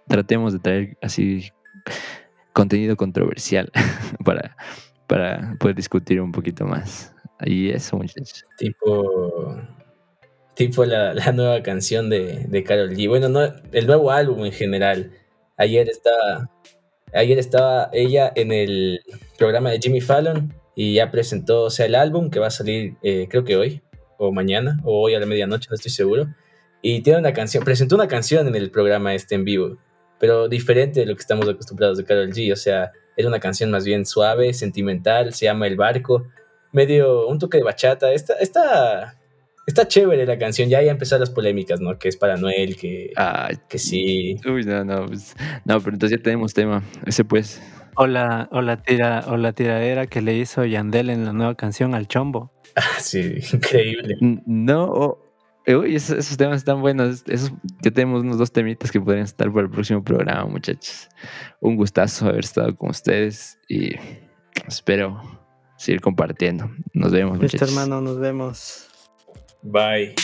tratemos 0.09 0.53
de 0.53 0.59
traer 0.59 0.99
así 1.03 1.51
contenido 2.53 2.97
controversial 2.97 3.71
para, 4.25 4.57
para 5.07 5.57
poder 5.59 5.77
discutir 5.77 6.21
un 6.21 6.33
poquito 6.33 6.65
más. 6.67 7.13
Y 7.45 7.71
eso, 7.71 7.97
muchachos. 7.97 8.47
Tipo, 8.57 9.57
tipo 10.57 10.85
la, 10.85 11.15
la 11.15 11.33
nueva 11.33 11.63
canción 11.63 12.11
de, 12.11 12.47
de 12.49 12.65
Carol 12.65 12.91
G. 12.91 13.09
Bueno, 13.09 13.29
no, 13.29 13.43
el 13.73 13.87
nuevo 13.87 14.11
álbum 14.11 14.45
en 14.45 14.53
general. 14.53 15.13
Ayer 15.57 15.89
estaba, 15.89 16.51
ayer 17.15 17.39
estaba 17.39 17.91
ella 17.93 18.33
en 18.35 18.51
el 18.53 19.01
programa 19.39 19.71
de 19.71 19.79
Jimmy 19.79 20.01
Fallon 20.01 20.53
y 20.75 20.95
ya 20.95 21.11
presentó, 21.11 21.65
o 21.65 21.71
sea, 21.71 21.87
el 21.87 21.95
álbum 21.95 22.31
que 22.31 22.41
va 22.41 22.49
a 22.49 22.51
salir, 22.51 22.97
eh, 23.03 23.29
creo 23.31 23.45
que 23.45 23.57
hoy, 23.57 23.83
o 24.19 24.33
mañana, 24.33 24.81
o 24.85 25.03
hoy 25.03 25.15
a 25.15 25.21
la 25.21 25.27
medianoche, 25.27 25.69
no 25.71 25.75
estoy 25.75 25.93
seguro. 25.93 26.35
Y 26.83 27.03
tiene 27.03 27.19
una 27.19 27.33
canción, 27.33 27.63
presentó 27.63 27.95
una 27.95 28.09
canción 28.09 28.49
en 28.49 28.55
el 28.55 28.71
programa 28.71 29.15
este 29.15 29.35
en 29.35 29.45
vivo, 29.45 29.77
pero 30.19 30.49
diferente 30.49 31.01
de 31.01 31.07
lo 31.07 31.15
que 31.15 31.21
estamos 31.21 31.49
acostumbrados 31.49 31.99
de 31.99 32.05
Carol 32.05 32.33
G. 32.33 32.53
O 32.53 32.57
sea, 32.57 32.93
era 33.17 33.29
una 33.29 33.41
canción 33.41 33.71
más 33.71 33.85
bien 33.85 34.07
suave, 34.07 34.55
sentimental, 34.55 35.35
se 35.35 35.47
llama 35.47 35.67
El 35.67 35.77
Barco, 35.77 36.27
medio 36.73 37.27
un 37.27 37.39
toque 37.39 37.59
de 37.59 37.65
bachata. 37.65 38.13
Está, 38.13 38.35
está, 38.35 39.19
está 39.67 39.87
chévere 39.89 40.25
la 40.27 40.39
canción, 40.39 40.69
ya 40.69 40.81
ya 40.83 40.93
empezaron 40.93 41.21
las 41.21 41.31
polémicas, 41.31 41.81
¿no? 41.81 41.99
Que 41.99 42.09
es 42.09 42.17
para 42.17 42.37
Noel, 42.37 42.77
que, 42.77 43.13
que 43.69 43.79
sí. 43.79 44.37
uy, 44.49 44.65
no, 44.65 44.85
no, 44.85 45.07
pues, 45.07 45.35
no, 45.65 45.81
pero 45.81 45.95
entonces 45.95 46.19
ya 46.19 46.23
tenemos 46.23 46.55
tema. 46.55 46.83
Ese 47.05 47.25
pues. 47.25 47.61
O 47.99 48.07
la, 48.07 48.49
o 48.53 48.61
la, 48.61 48.83
tira, 48.83 49.25
o 49.29 49.37
la 49.39 49.53
tiradera 49.55 50.07
que 50.07 50.21
le 50.21 50.37
hizo 50.37 50.65
Yandel 50.67 51.09
en 51.11 51.25
la 51.25 51.33
nueva 51.33 51.55
canción 51.55 51.95
al 51.95 52.07
Chombo. 52.09 52.53
Ah, 52.79 53.01
sí, 53.01 53.37
increíble. 53.55 54.17
No, 54.45 54.85
o- 54.85 55.19
uy, 55.67 55.97
esos, 55.97 56.19
esos 56.19 56.37
temas 56.37 56.59
están 56.59 56.83
buenos. 56.83 57.25
Esos, 57.27 57.51
ya 57.83 57.91
tenemos 57.91 58.21
unos 58.23 58.37
dos 58.37 58.53
temitas 58.53 58.93
que 58.93 59.01
podrían 59.01 59.25
estar 59.25 59.51
para 59.51 59.63
el 59.65 59.71
próximo 59.71 60.05
programa, 60.05 60.45
muchachos. 60.45 61.09
Un 61.61 61.77
gustazo 61.77 62.29
haber 62.29 62.45
estado 62.45 62.77
con 62.77 62.91
ustedes 62.91 63.59
y 63.67 63.93
espero 64.69 65.23
seguir 65.79 66.03
compartiendo. 66.03 66.71
Nos 66.93 67.13
vemos, 67.13 67.39
Listo, 67.41 67.57
muchachos. 67.57 67.71
hermano, 67.71 68.03
nos 68.03 68.19
vemos. 68.21 68.89
Bye. 69.67 70.15